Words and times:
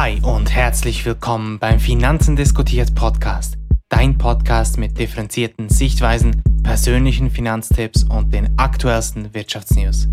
Hi 0.00 0.20
und 0.22 0.54
herzlich 0.54 1.04
willkommen 1.04 1.58
beim 1.58 1.80
Finanzen 1.80 2.36
diskutiert 2.36 2.94
Podcast. 2.94 3.56
Dein 3.88 4.16
Podcast 4.16 4.78
mit 4.78 4.96
differenzierten 4.96 5.68
Sichtweisen, 5.68 6.40
persönlichen 6.62 7.30
Finanztipps 7.32 8.04
und 8.04 8.32
den 8.32 8.56
aktuellsten 8.60 9.34
Wirtschaftsnews. 9.34 10.06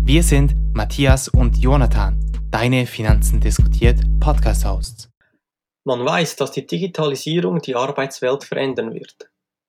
Wir 0.00 0.22
sind 0.22 0.54
Matthias 0.72 1.28
und 1.28 1.58
Jonathan, 1.58 2.18
deine 2.50 2.86
Finanzen 2.86 3.38
diskutiert 3.38 4.00
Podcast-Hosts. 4.20 5.10
Man 5.84 6.02
weiß, 6.02 6.36
dass 6.36 6.52
die 6.52 6.66
Digitalisierung 6.66 7.60
die 7.60 7.76
Arbeitswelt 7.76 8.42
verändern 8.42 8.94
wird. 8.94 9.28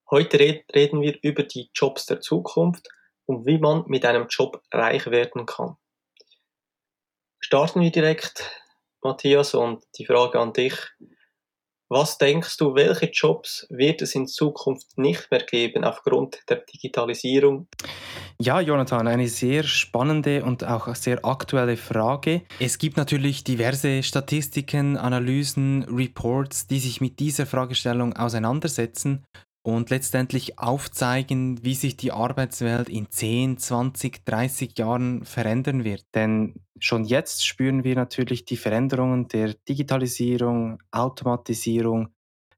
Heute 0.09 0.39
reden 0.73 1.01
wir 1.01 1.17
über 1.21 1.43
die 1.43 1.69
Jobs 1.73 2.05
der 2.05 2.21
Zukunft 2.21 2.87
und 3.25 3.45
wie 3.45 3.57
man 3.57 3.83
mit 3.87 4.05
einem 4.05 4.27
Job 4.29 4.63
reich 4.71 5.07
werden 5.07 5.45
kann. 5.45 5.75
Starten 7.41 7.81
wir 7.81 7.91
direkt, 7.91 8.49
Matthias, 9.07 9.53
und 9.53 9.83
die 9.97 10.05
Frage 10.05 10.39
an 10.39 10.53
dich. 10.53 10.75
Was 11.89 12.17
denkst 12.17 12.57
du, 12.57 12.75
welche 12.75 13.05
Jobs 13.05 13.65
wird 13.69 14.01
es 14.01 14.13
in 14.13 14.27
Zukunft 14.27 14.97
nicht 14.97 15.31
mehr 15.31 15.39
geben 15.39 15.85
aufgrund 15.85 16.39
der 16.49 16.57
Digitalisierung? 16.57 17.69
Ja, 18.41 18.59
Jonathan, 18.59 19.07
eine 19.07 19.29
sehr 19.29 19.63
spannende 19.63 20.43
und 20.43 20.65
auch 20.65 20.93
sehr 20.95 21.23
aktuelle 21.23 21.77
Frage. 21.77 22.41
Es 22.59 22.77
gibt 22.77 22.97
natürlich 22.97 23.45
diverse 23.45 24.03
Statistiken, 24.03 24.97
Analysen, 24.97 25.83
Reports, 25.83 26.67
die 26.67 26.79
sich 26.79 26.99
mit 26.99 27.19
dieser 27.19 27.45
Fragestellung 27.45 28.17
auseinandersetzen 28.17 29.23
und 29.67 29.89
letztendlich 29.89 30.59
aufzeigen, 30.59 31.61
wie 31.61 31.75
sich 31.75 31.97
die 31.97 32.13
Arbeitswelt 32.13 32.87
in 32.87 33.11
10, 33.11 33.57
20, 33.57 34.23
30 34.23 34.77
Jahren 34.79 35.25
verändern 35.25 35.83
wird. 35.83 36.05
Denn 36.15 36.61
schon 36.79 37.03
jetzt 37.03 37.45
spüren 37.45 37.83
wir 37.83 37.97
natürlich 37.97 38.45
die 38.45 38.55
Veränderungen 38.55 39.27
der 39.27 39.55
Digitalisierung, 39.67 40.81
Automatisierung. 40.91 42.13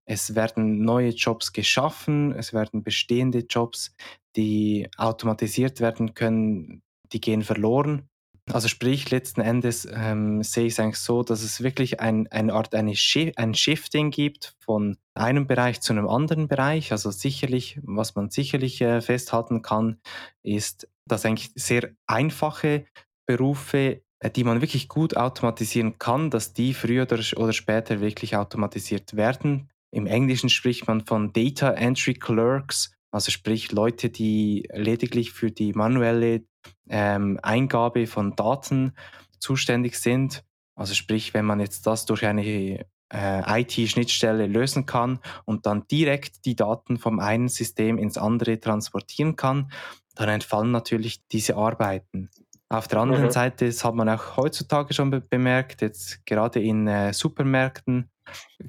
Es 0.05 0.35
werden 0.35 0.83
neue 0.83 1.09
Jobs 1.09 1.51
geschaffen, 1.51 2.31
es 2.33 2.53
werden 2.53 2.83
bestehende 2.83 3.39
Jobs, 3.39 3.95
die 4.35 4.87
automatisiert 4.95 5.81
werden 5.81 6.13
können, 6.13 6.83
die 7.11 7.21
gehen 7.21 7.41
verloren. 7.41 8.08
Also 8.51 8.67
sprich, 8.67 9.11
letzten 9.11 9.41
Endes 9.41 9.87
ähm, 9.91 10.41
sehe 10.41 10.65
ich 10.65 10.73
es 10.73 10.79
eigentlich 10.79 10.97
so, 10.97 11.21
dass 11.21 11.43
es 11.43 11.61
wirklich 11.61 11.99
ein, 11.99 12.27
eine 12.31 12.53
Art 12.53 12.73
eine 12.73 12.95
Sh 12.95 13.31
ein 13.35 13.53
Shifting 13.53 14.09
gibt 14.09 14.55
von 14.59 14.97
einem 15.13 15.45
Bereich 15.45 15.81
zu 15.81 15.93
einem 15.93 16.07
anderen 16.07 16.47
Bereich. 16.47 16.91
Also 16.91 17.11
sicherlich, 17.11 17.79
was 17.83 18.15
man 18.15 18.29
sicherlich 18.29 18.81
äh, 18.81 19.01
festhalten 19.01 19.61
kann, 19.61 19.99
ist, 20.41 20.87
dass 21.05 21.25
eigentlich 21.25 21.51
sehr 21.55 21.91
einfache 22.07 22.85
Berufe, 23.27 24.01
äh, 24.19 24.31
die 24.31 24.43
man 24.43 24.61
wirklich 24.61 24.87
gut 24.87 25.15
automatisieren 25.15 25.99
kann, 25.99 26.31
dass 26.31 26.53
die 26.53 26.73
früher 26.73 27.03
oder, 27.03 27.19
oder 27.37 27.53
später 27.53 28.01
wirklich 28.01 28.35
automatisiert 28.35 29.15
werden. 29.15 29.69
Im 29.91 30.07
Englischen 30.07 30.49
spricht 30.49 30.87
man 30.87 31.05
von 31.05 31.33
Data 31.33 31.71
Entry 31.71 32.15
Clerks, 32.15 32.93
also 33.11 33.31
sprich 33.31 33.71
Leute, 33.71 34.09
die 34.09 34.67
lediglich 34.71 35.31
für 35.31 35.51
die 35.51 35.73
manuelle 35.73 36.43
ähm, 36.89 37.39
Eingabe 37.41 38.07
von 38.07 38.35
Daten 38.35 38.93
zuständig 39.39 39.97
sind. 39.97 40.43
Also 40.75 40.93
sprich, 40.93 41.33
wenn 41.33 41.45
man 41.45 41.59
jetzt 41.59 41.85
das 41.87 42.05
durch 42.05 42.25
eine 42.25 42.85
äh, 43.11 43.61
IT-Schnittstelle 43.61 44.47
lösen 44.47 44.85
kann 44.85 45.19
und 45.45 45.65
dann 45.65 45.87
direkt 45.87 46.45
die 46.45 46.55
Daten 46.55 46.97
vom 46.97 47.19
einen 47.19 47.49
System 47.49 47.97
ins 47.97 48.17
andere 48.17 48.59
transportieren 48.59 49.35
kann, 49.35 49.71
dann 50.15 50.29
entfallen 50.29 50.71
natürlich 50.71 51.25
diese 51.27 51.55
Arbeiten. 51.55 52.29
Auf 52.71 52.87
der 52.87 52.99
anderen 52.99 53.25
mhm. 53.25 53.31
Seite, 53.31 53.65
das 53.65 53.83
hat 53.83 53.95
man 53.95 54.07
auch 54.09 54.37
heutzutage 54.37 54.93
schon 54.93 55.09
be 55.09 55.21
bemerkt, 55.21 55.81
jetzt 55.81 56.23
gerade 56.25 56.61
in 56.61 56.87
äh, 56.87 57.13
Supermärkten 57.13 58.11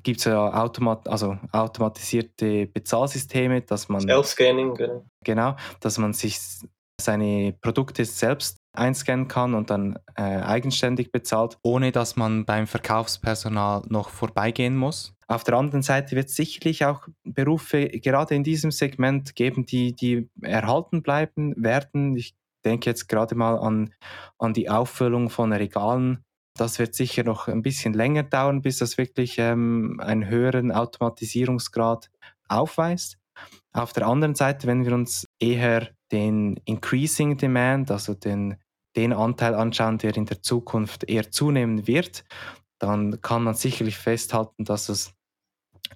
gibt 0.03 0.21
es 0.21 0.25
ja 0.25 0.55
automat 0.55 1.07
also 1.07 1.37
automatisierte 1.53 2.67
Bezahlsysteme, 2.67 3.61
dass 3.61 3.91
man 3.91 4.01
Self-Scanning, 4.01 4.75
genau. 4.75 5.05
genau, 5.23 5.57
dass 5.81 5.99
man 5.99 6.15
sich 6.15 6.39
seine 7.01 7.55
Produkte 7.61 8.05
selbst 8.05 8.59
einscannen 8.73 9.29
kann 9.29 9.55
und 9.55 9.71
dann 9.71 9.99
äh, 10.15 10.23
eigenständig 10.23 11.11
bezahlt, 11.11 11.59
ohne 11.63 11.93
dass 11.93 12.17
man 12.17 12.45
beim 12.45 12.67
Verkaufspersonal 12.67 13.83
noch 13.89 14.11
vorbeigehen 14.11 14.77
muss. 14.77 15.15
Auf 15.27 15.45
der 15.45 15.55
anderen 15.55 15.83
Seite 15.83 16.17
wird 16.17 16.29
es 16.29 16.37
sicherlich 16.37 16.85
auch 16.85 17.07
Berufe 17.25 17.89
gerade 17.89 18.35
in 18.35 18.45
diesem 18.45 18.71
Segment 18.71 19.35
geben, 19.37 19.65
die, 19.65 19.95
die 19.95 20.29
erhalten 20.43 21.03
bleiben 21.03 21.55
werden. 21.57 22.17
Ich 22.17 22.35
denke 22.65 22.91
jetzt 22.91 23.09
gerade 23.09 23.35
mal 23.35 23.57
an, 23.57 23.95
an 24.39 24.55
die 24.55 24.69
Auffüllung 24.69 25.31
von 25.31 25.53
Regalen. 25.53 26.25
Das 26.57 26.79
wird 26.79 26.95
sicher 26.95 27.23
noch 27.23 27.49
ein 27.49 27.63
bisschen 27.63 27.95
länger 27.95 28.25
dauern, 28.25 28.61
bis 28.61 28.79
das 28.79 28.99
wirklich 28.99 29.39
ähm, 29.39 30.01
einen 30.01 30.29
höheren 30.29 30.73
Automatisierungsgrad 30.73 32.11
aufweist. 32.49 33.20
Auf 33.73 33.93
der 33.93 34.07
anderen 34.07 34.35
Seite, 34.35 34.67
wenn 34.67 34.85
wir 34.85 34.93
uns 34.93 35.29
eher 35.39 35.89
den 36.13 36.57
Increasing 36.65 37.37
Demand, 37.37 37.91
also 37.91 38.15
den, 38.15 38.57
den 38.97 39.13
Anteil 39.13 39.55
anschauen, 39.55 39.99
der 39.99 40.17
in 40.17 40.27
der 40.27 40.43
Zukunft 40.43 41.09
eher 41.09 41.31
zunehmen 41.31 41.87
wird, 41.87 42.25
dann 42.81 43.21
kann 43.21 43.45
man 43.45 43.55
sicherlich 43.55 43.97
festhalten, 43.97 44.65
dass 44.65 44.89
es 44.89 45.13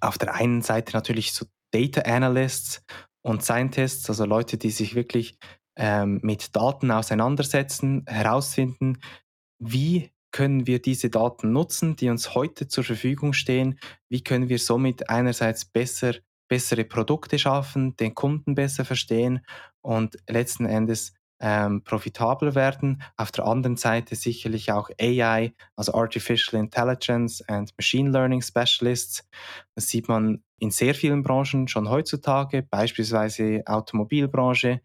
auf 0.01 0.17
der 0.17 0.35
einen 0.35 0.61
Seite 0.61 0.93
natürlich 0.93 1.33
so 1.33 1.45
Data 1.71 2.01
Analysts 2.01 2.83
und 3.21 3.43
Scientists, 3.43 4.09
also 4.09 4.25
Leute, 4.25 4.57
die 4.57 4.69
sich 4.69 4.95
wirklich 4.95 5.37
ähm, 5.77 6.19
mit 6.23 6.55
Daten 6.55 6.91
auseinandersetzen, 6.91 8.05
herausfinden, 8.07 8.99
wie 9.59 10.11
können 10.31 10.67
wir 10.67 10.81
diese 10.81 11.09
Daten 11.09 11.51
nutzen, 11.51 11.95
die 11.95 12.09
uns 12.09 12.35
heute 12.35 12.67
zur 12.67 12.83
Verfügung 12.83 13.33
stehen, 13.33 13.79
wie 14.09 14.21
können 14.21 14.49
wir 14.49 14.59
somit 14.59 15.09
einerseits 15.09 15.65
besser 15.65 16.13
bessere 16.47 16.85
Produkte 16.85 17.39
schaffen, 17.39 17.95
den 17.97 18.15
Kunden 18.15 18.55
besser 18.55 18.85
verstehen 18.85 19.45
und 19.81 20.17
letzten 20.27 20.65
Endes 20.65 21.13
ähm, 21.39 21.83
profitabel 21.83 22.55
werden. 22.55 23.01
Auf 23.17 23.31
der 23.31 23.45
anderen 23.45 23.77
Seite 23.77 24.15
sicherlich 24.15 24.71
auch 24.71 24.89
AI, 24.99 25.53
also 25.75 25.93
Artificial 25.93 26.59
Intelligence 26.61 27.41
and 27.47 27.71
Machine 27.77 28.09
Learning 28.09 28.41
Specialists. 28.41 29.27
Das 29.75 29.87
sieht 29.87 30.07
man 30.07 30.43
in 30.59 30.71
sehr 30.71 30.95
vielen 30.95 31.23
Branchen 31.23 31.67
schon 31.67 31.89
heutzutage, 31.89 32.63
beispielsweise 32.63 33.63
Automobilbranche, 33.65 34.81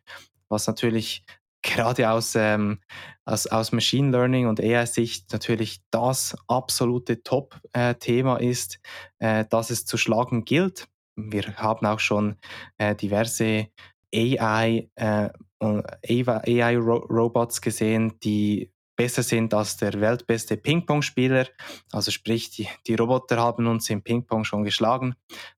was 0.49 0.67
natürlich 0.67 1.25
gerade 1.63 2.11
aus, 2.11 2.35
ähm, 2.37 2.81
aus, 3.27 3.47
aus 3.47 3.71
Machine 3.71 4.11
Learning 4.11 4.47
und 4.47 4.61
AI-Sicht 4.61 5.31
natürlich 5.33 5.83
das 5.91 6.35
absolute 6.49 7.23
Top-Thema 7.23 8.39
äh, 8.39 8.51
ist, 8.51 8.81
äh, 9.19 9.45
das 9.49 9.71
es 9.71 9.85
zu 9.85 9.99
schlagen 9.99 10.45
gilt 10.45 10.89
wir 11.17 11.57
haben 11.57 11.87
auch 11.87 12.01
schon 12.01 12.37
äh, 12.79 12.95
diverse 12.95 13.69
AI, 14.15 14.89
äh, 14.95 15.29
AI-Robots 15.63 17.61
gesehen, 17.61 18.19
die 18.23 18.73
besser 18.97 19.23
sind 19.23 19.55
als 19.55 19.79
der 19.79 19.99
weltbeste 19.99 20.59
Ping-Pong-Spieler. 20.59 21.47
Also 21.91 22.11
sprich, 22.11 22.51
die, 22.51 22.69
die 22.87 22.97
Roboter 22.97 23.39
haben 23.39 23.67
uns 23.67 23.89
im 23.89 24.03
Ping-Pong 24.03 24.45
schon 24.45 24.63
geschlagen. 24.63 25.15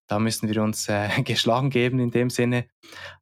Da 0.06 0.20
müssen 0.20 0.48
wir 0.48 0.62
uns 0.62 0.88
äh, 0.88 1.08
geschlagen 1.24 1.70
geben 1.70 1.98
in 1.98 2.12
dem 2.12 2.30
Sinne. 2.30 2.66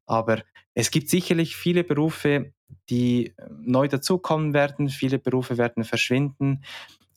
Aber 0.05 0.43
es 0.75 0.91
gibt 0.91 1.09
sicherlich 1.09 1.57
viele 1.57 1.85
Berufe, 1.85 2.53
die 2.91 3.35
neu 3.61 3.89
dazukommen 3.89 4.53
werden. 4.53 4.89
Viele 4.91 5.19
Berufe 5.19 5.57
werden 5.57 5.85
verschwinden. 5.85 6.65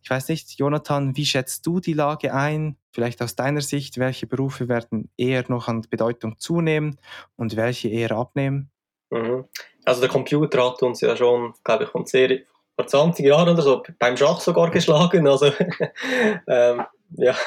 Ich 0.03 0.09
weiß 0.09 0.27
nicht, 0.27 0.59
Jonathan, 0.59 1.15
wie 1.15 1.25
schätzt 1.25 1.65
du 1.65 1.79
die 1.79 1.93
Lage 1.93 2.33
ein? 2.33 2.77
Vielleicht 2.91 3.21
aus 3.21 3.35
deiner 3.35 3.61
Sicht, 3.61 3.97
welche 3.97 4.27
Berufe 4.27 4.67
werden 4.67 5.09
eher 5.17 5.45
noch 5.47 5.69
an 5.69 5.81
Bedeutung 5.89 6.37
zunehmen 6.39 6.99
und 7.37 7.55
welche 7.55 7.87
eher 7.87 8.11
abnehmen? 8.11 8.69
Mhm. 9.09 9.45
Also 9.85 10.01
der 10.01 10.09
Computer 10.09 10.65
hat 10.65 10.83
uns 10.83 10.99
ja 10.99 11.15
schon, 11.15 11.53
glaube 11.63 11.85
ich, 11.85 11.89
vor 11.89 12.87
20 12.87 13.25
Jahren 13.25 13.47
oder 13.47 13.61
so 13.61 13.81
beim 13.97 14.17
Schach 14.17 14.41
sogar 14.41 14.71
geschlagen. 14.71 15.25
Also 15.25 15.51
ähm, 16.47 16.83
ja, 17.15 17.37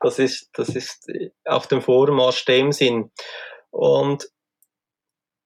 das 0.00 0.18
ist, 0.18 0.48
das 0.54 0.70
ist 0.70 1.06
auf 1.44 1.66
dem 1.66 1.82
Vormarsch 1.82 2.46
dem 2.46 2.72
Sinn. 2.72 3.10
Und 3.70 4.26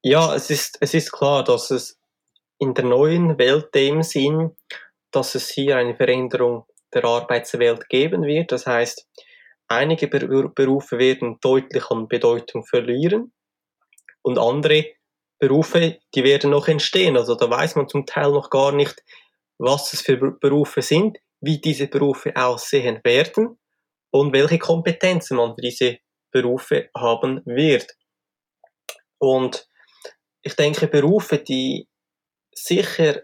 ja, 0.03 0.35
es 0.35 0.51
ist, 0.51 0.79
es 0.81 0.95
ist 0.95 1.11
klar, 1.11 1.43
dass 1.43 1.73
es 1.73 1.99
in 2.59 2.75
der 2.75 2.85
neuen 2.85 3.39
Welt 3.39 3.75
dem 3.75 4.03
Sinn 4.03 4.55
dass 5.15 5.35
es 5.35 5.51
hier 5.51 5.77
eine 5.77 5.95
Veränderung 5.95 6.67
der 6.93 7.05
Arbeitswelt 7.05 7.89
geben 7.89 8.25
wird. 8.25 8.53
Das 8.53 8.67
heißt, 8.67 9.09
einige 9.69 10.09
Berufe 10.09 10.99
werden 10.99 11.39
deutlich 11.41 11.91
an 11.91 12.09
Bedeutung 12.09 12.65
verlieren 12.65 13.33
und 14.23 14.39
andere 14.39 14.87
Berufe, 15.39 15.99
die 16.15 16.25
werden 16.25 16.51
noch 16.51 16.69
entstehen. 16.69 17.17
Also 17.17 17.35
da 17.35 17.51
weiß 17.51 17.77
man 17.77 17.89
zum 17.89 18.07
Teil 18.07 18.31
noch 18.31 18.51
gar 18.51 18.73
nicht, 18.73 19.03
was 19.59 19.93
es 19.93 20.03
für 20.03 20.17
Berufe 20.17 20.83
sind, 20.83 21.19
wie 21.41 21.61
diese 21.61 21.89
Berufe 21.89 22.35
aussehen 22.35 23.01
werden 23.05 23.59
und 24.11 24.33
welche 24.33 24.59
Kompetenzen 24.59 25.37
man 25.37 25.55
für 25.55 25.61
diese 25.61 25.99
Berufe 26.31 26.89
haben 26.97 27.43
wird. 27.45 27.97
Und 29.19 29.69
ich 30.43 30.55
denke, 30.57 30.87
Berufe, 30.89 31.39
die 31.39 31.89
sicher 32.55 33.23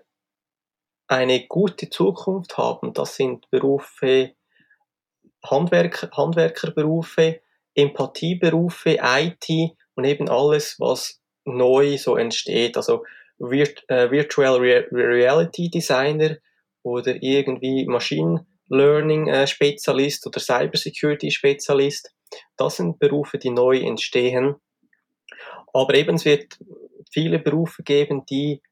eine 1.11 1.47
gute 1.49 1.91
Zukunft 1.91 2.57
haben. 2.57 2.95
Das 2.95 3.17
sind 3.17 3.51
Berufe 3.51 4.33
Handwerk, 5.45 6.09
Handwerkerberufe, 6.17 7.41
Empathieberufe, 7.75 8.99
IT 9.03 9.73
und 9.95 10.05
eben 10.05 10.29
alles, 10.29 10.77
was 10.79 11.21
neu 11.45 11.99
so 11.99 12.17
entsteht. 12.17 12.77
Also 12.77 13.05
Virt 13.39 13.85
äh, 13.89 14.11
Virtual 14.11 14.59
Re 14.59 14.87
Reality 14.93 15.69
Designer 15.69 16.37
oder 16.83 17.21
irgendwie 17.21 17.87
Machine 17.87 18.47
Learning 18.69 19.27
äh, 19.27 19.47
Spezialist 19.49 20.27
oder 20.27 20.39
Cybersecurity 20.39 21.33
Spezialist. 21.33 22.13
Das 22.57 22.77
sind 22.77 23.01
Berufe, 23.01 23.39
die 23.39 23.51
neu 23.51 23.79
entstehen. 23.79 24.57
Aber 25.73 25.95
eben 25.95 26.15
es 26.15 26.25
wird 26.25 26.59
viele 27.11 27.41
Berufe 27.41 27.83
geben, 27.83 28.25
die 28.27 28.63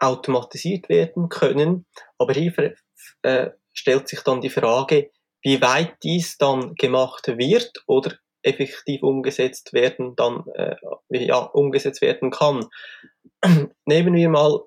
automatisiert 0.00 0.88
werden 0.88 1.28
können. 1.28 1.86
Aber 2.18 2.32
hier 2.32 2.74
äh, 3.22 3.50
stellt 3.72 4.08
sich 4.08 4.20
dann 4.20 4.40
die 4.40 4.50
Frage, 4.50 5.10
wie 5.42 5.60
weit 5.60 5.96
dies 6.02 6.36
dann 6.38 6.74
gemacht 6.74 7.28
wird 7.28 7.72
oder 7.86 8.16
effektiv 8.42 9.02
umgesetzt 9.02 9.72
werden 9.72 10.14
dann 10.16 10.44
äh, 10.54 10.76
ja, 11.10 11.38
umgesetzt 11.38 12.00
werden 12.00 12.30
kann. 12.30 12.66
Nehmen 13.84 14.14
wir 14.14 14.28
mal 14.28 14.60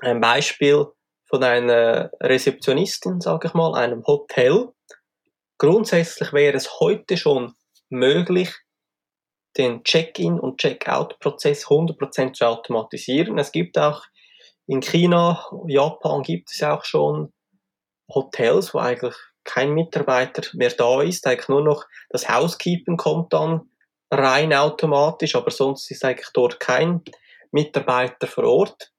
ein 0.00 0.20
Beispiel 0.20 0.86
von 1.26 1.44
einer 1.44 2.10
Rezeptionistin, 2.20 3.20
sage 3.20 3.48
ich 3.48 3.54
mal, 3.54 3.74
einem 3.74 4.04
Hotel. 4.06 4.68
Grundsätzlich 5.58 6.32
wäre 6.32 6.56
es 6.56 6.80
heute 6.80 7.16
schon 7.16 7.54
möglich, 7.88 8.54
den 9.56 9.82
Check-in 9.84 10.38
und 10.38 10.58
Check-out-Prozess 10.58 11.66
100% 11.66 12.32
zu 12.34 12.46
automatisieren. 12.46 13.38
Es 13.38 13.52
gibt 13.52 13.78
auch 13.78 14.04
in 14.70 14.80
China, 14.80 15.44
Japan 15.66 16.22
gibt 16.22 16.50
es 16.52 16.62
auch 16.62 16.84
schon 16.84 17.32
Hotels, 18.08 18.72
wo 18.72 18.78
eigentlich 18.78 19.16
kein 19.42 19.72
Mitarbeiter 19.72 20.42
mehr 20.52 20.70
da 20.70 21.02
ist, 21.02 21.26
eigentlich 21.26 21.48
nur 21.48 21.64
noch 21.64 21.86
das 22.08 22.28
Housekeeping 22.28 22.96
kommt 22.96 23.32
dann 23.32 23.68
rein 24.12 24.54
automatisch, 24.54 25.34
aber 25.34 25.50
sonst 25.50 25.90
ist 25.90 26.04
eigentlich 26.04 26.30
dort 26.34 26.60
kein 26.60 27.02
Mitarbeiter 27.50 28.28
vor 28.28 28.44
Ort. 28.44 28.92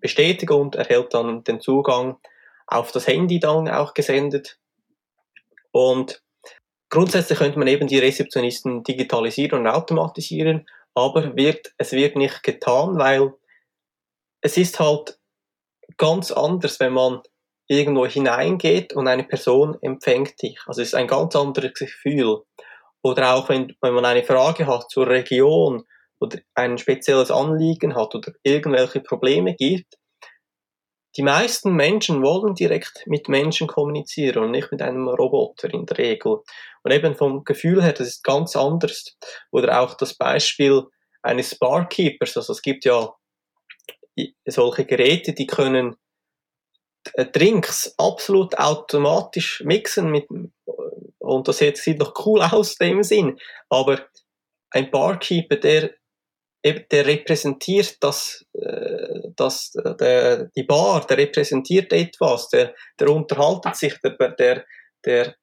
bestätigen 0.00 0.54
und 0.54 0.76
erhält 0.76 1.14
dann 1.14 1.44
den 1.44 1.60
Zugang 1.60 2.18
auf 2.66 2.92
das 2.92 3.06
Handy 3.06 3.38
dann 3.38 3.68
auch 3.68 3.94
gesendet. 3.94 4.58
Und 5.72 6.22
grundsätzlich 6.90 7.38
könnte 7.38 7.58
man 7.58 7.68
eben 7.68 7.86
die 7.86 7.98
Rezeptionisten 7.98 8.82
digitalisieren 8.82 9.60
und 9.60 9.66
automatisieren, 9.66 10.66
aber 10.94 11.36
wird, 11.36 11.74
es 11.78 11.92
wird 11.92 12.16
nicht 12.16 12.42
getan, 12.42 12.98
weil 12.98 13.32
es 14.40 14.56
ist 14.56 14.78
halt 14.78 15.18
ganz 15.96 16.30
anders, 16.30 16.78
wenn 16.80 16.92
man 16.92 17.22
irgendwo 17.66 18.06
hineingeht 18.06 18.92
und 18.92 19.08
eine 19.08 19.24
Person 19.24 19.78
empfängt 19.80 20.40
dich. 20.42 20.60
Also 20.66 20.82
es 20.82 20.88
ist 20.88 20.94
ein 20.94 21.06
ganz 21.06 21.34
anderes 21.34 21.72
Gefühl. 21.74 22.42
Oder 23.02 23.34
auch 23.34 23.48
wenn, 23.48 23.74
wenn 23.80 23.94
man 23.94 24.04
eine 24.04 24.24
Frage 24.24 24.66
hat 24.66 24.90
zur 24.90 25.06
Region 25.06 25.84
oder 26.20 26.38
ein 26.54 26.78
spezielles 26.78 27.30
Anliegen 27.30 27.94
hat 27.94 28.14
oder 28.14 28.32
irgendwelche 28.42 29.00
Probleme 29.00 29.54
gibt, 29.54 29.96
die 31.16 31.22
meisten 31.22 31.74
Menschen 31.74 32.22
wollen 32.22 32.54
direkt 32.54 33.04
mit 33.06 33.28
Menschen 33.28 33.68
kommunizieren 33.68 34.44
und 34.44 34.50
nicht 34.50 34.72
mit 34.72 34.82
einem 34.82 35.08
Roboter 35.08 35.72
in 35.72 35.86
der 35.86 35.98
Regel. 35.98 36.38
Und 36.82 36.92
eben 36.92 37.14
vom 37.14 37.44
Gefühl 37.44 37.82
her, 37.82 37.92
das 37.92 38.08
ist 38.08 38.24
ganz 38.24 38.56
anders. 38.56 39.16
Oder 39.52 39.80
auch 39.80 39.94
das 39.94 40.14
Beispiel 40.14 40.82
eines 41.22 41.56
Barkeepers. 41.56 42.36
Also 42.36 42.52
es 42.52 42.62
gibt 42.62 42.84
ja 42.84 43.14
solche 44.46 44.84
Geräte, 44.84 45.34
die 45.34 45.46
können 45.46 45.96
äh, 47.12 47.26
Drinks 47.26 47.94
absolut 47.96 48.58
automatisch 48.58 49.62
mixen 49.64 50.10
mit, 50.10 50.26
und 51.18 51.48
das 51.48 51.58
sieht 51.58 51.98
noch 51.98 52.26
cool 52.26 52.42
aus 52.42 52.74
in 52.80 52.88
dem 52.88 53.02
Sinn. 53.04 53.38
Aber 53.68 54.00
ein 54.70 54.90
Barkeeper, 54.90 55.56
der 55.56 55.92
der 56.64 57.06
repräsentiert 57.06 57.96
das, 58.00 58.46
äh, 58.54 59.20
das, 59.36 59.72
der, 59.72 60.46
die 60.56 60.62
Bar, 60.62 61.06
der 61.06 61.18
repräsentiert 61.18 61.92
etwas, 61.92 62.48
der, 62.48 62.74
der 62.98 63.10
unterhaltet 63.10 63.76
sich, 63.76 63.94
der, 64.00 64.12
der, 64.12 64.64
der, 65.04 65.34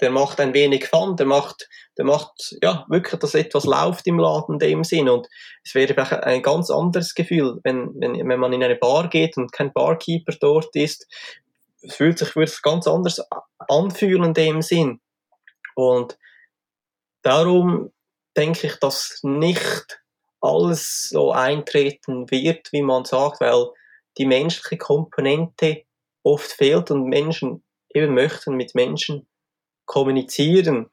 der 0.00 0.10
macht 0.10 0.40
ein 0.40 0.54
wenig 0.54 0.86
Fun, 0.86 1.16
der 1.16 1.26
macht, 1.26 1.68
der 1.98 2.04
macht, 2.04 2.56
ja, 2.62 2.86
wirklich, 2.88 3.18
dass 3.20 3.34
etwas 3.34 3.64
läuft 3.64 4.06
im 4.06 4.18
Laden 4.18 4.54
in 4.54 4.58
dem 4.60 4.84
Sinn. 4.84 5.08
Und 5.08 5.26
es 5.64 5.74
wäre 5.74 6.24
ein 6.24 6.42
ganz 6.42 6.70
anderes 6.70 7.14
Gefühl, 7.14 7.58
wenn, 7.64 7.90
wenn, 8.00 8.28
wenn 8.28 8.40
man 8.40 8.52
in 8.52 8.62
eine 8.62 8.76
Bar 8.76 9.08
geht 9.08 9.36
und 9.36 9.52
kein 9.52 9.72
Barkeeper 9.72 10.34
dort 10.40 10.74
ist. 10.76 11.06
Es 11.82 11.96
fühlt 11.96 12.18
sich, 12.18 12.36
würde 12.36 12.50
es 12.50 12.62
ganz 12.62 12.86
anders 12.86 13.20
anfühlen 13.68 14.24
in 14.24 14.34
dem 14.34 14.62
Sinn. 14.62 15.00
Und 15.74 16.16
darum 17.22 17.90
denke 18.36 18.68
ich, 18.68 18.76
dass 18.76 19.20
nicht 19.22 20.00
alles 20.40 21.08
so 21.10 21.32
eintreten 21.32 22.30
wird, 22.30 22.72
wie 22.72 22.82
man 22.82 23.04
sagt, 23.04 23.40
weil 23.40 23.66
die 24.18 24.26
menschliche 24.26 24.78
Komponente 24.78 25.84
oft 26.22 26.50
fehlt 26.50 26.90
und 26.90 27.04
Menschen 27.04 27.62
eben 27.92 28.14
möchten 28.14 28.54
mit 28.54 28.74
Menschen 28.74 29.28
kommunizieren. 29.86 30.90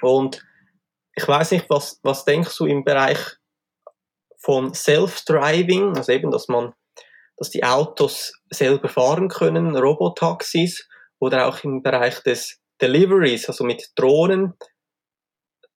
Und 0.00 0.44
ich 1.14 1.26
weiß 1.26 1.52
nicht, 1.52 1.68
was, 1.70 2.00
was 2.02 2.24
denkst 2.24 2.56
du 2.58 2.66
im 2.66 2.84
Bereich 2.84 3.18
von 4.38 4.74
Self-Driving, 4.74 5.96
also 5.96 6.12
eben, 6.12 6.30
dass 6.30 6.48
man, 6.48 6.74
dass 7.36 7.50
die 7.50 7.64
Autos 7.64 8.32
selber 8.50 8.88
fahren 8.88 9.28
können, 9.28 9.76
Robotaxis 9.76 10.88
oder 11.18 11.46
auch 11.46 11.62
im 11.64 11.82
Bereich 11.82 12.20
des 12.20 12.60
Deliveries, 12.80 13.48
also 13.48 13.64
mit 13.64 13.92
Drohnen, 13.94 14.54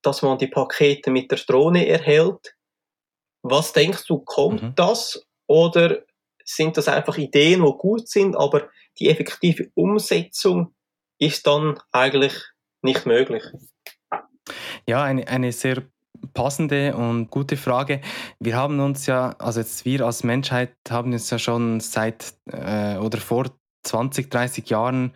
dass 0.02 0.22
man 0.22 0.38
die 0.38 0.48
Pakete 0.48 1.10
mit 1.10 1.30
der 1.30 1.38
Drohne 1.38 1.86
erhält. 1.86 2.55
Was 3.50 3.72
denkst 3.72 4.06
du, 4.06 4.18
kommt 4.18 4.62
mhm. 4.62 4.72
das 4.74 5.26
oder 5.46 5.98
sind 6.44 6.76
das 6.76 6.88
einfach 6.88 7.18
Ideen, 7.18 7.64
die 7.64 7.72
gut 7.78 8.08
sind, 8.08 8.36
aber 8.36 8.68
die 8.98 9.10
effektive 9.10 9.70
Umsetzung 9.74 10.74
ist 11.18 11.46
dann 11.46 11.78
eigentlich 11.92 12.34
nicht 12.82 13.06
möglich? 13.06 13.42
Ja, 14.86 15.02
eine, 15.02 15.26
eine 15.26 15.52
sehr 15.52 15.82
passende 16.34 16.94
und 16.96 17.30
gute 17.30 17.56
Frage. 17.56 18.00
Wir 18.38 18.56
haben 18.56 18.80
uns 18.80 19.06
ja, 19.06 19.34
also 19.38 19.60
jetzt 19.60 19.84
wir 19.84 20.02
als 20.02 20.22
Menschheit 20.22 20.74
haben 20.88 21.12
uns 21.12 21.30
ja 21.30 21.38
schon 21.38 21.80
seit 21.80 22.34
äh, 22.46 22.96
oder 22.98 23.18
vor 23.18 23.46
20, 23.84 24.30
30 24.30 24.68
Jahren 24.70 25.14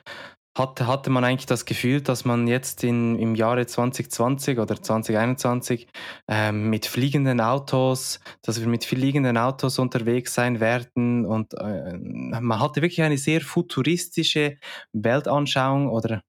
hatte, 0.56 0.86
hatte 0.86 1.10
man 1.10 1.24
eigentlich 1.24 1.46
das 1.46 1.64
Gefühl, 1.64 2.00
dass 2.00 2.24
man 2.24 2.48
jetzt 2.48 2.82
in, 2.82 3.18
im 3.18 3.34
Jahre 3.34 3.66
2020 3.66 4.58
oder 4.58 4.82
2021 4.82 5.86
ähm, 6.28 6.70
mit 6.70 6.86
fliegenden 6.86 7.40
Autos, 7.40 8.20
dass 8.42 8.60
wir 8.60 8.66
mit 8.66 8.84
fliegenden 8.84 9.38
Autos 9.38 9.78
unterwegs 9.78 10.34
sein 10.34 10.58
werden 10.60 11.24
und 11.24 11.54
äh, 11.54 11.96
man 11.96 12.60
hatte 12.60 12.82
wirklich 12.82 13.02
eine 13.02 13.18
sehr 13.18 13.40
futuristische 13.40 14.58
Weltanschauung 14.92 15.88
oder 15.88 16.22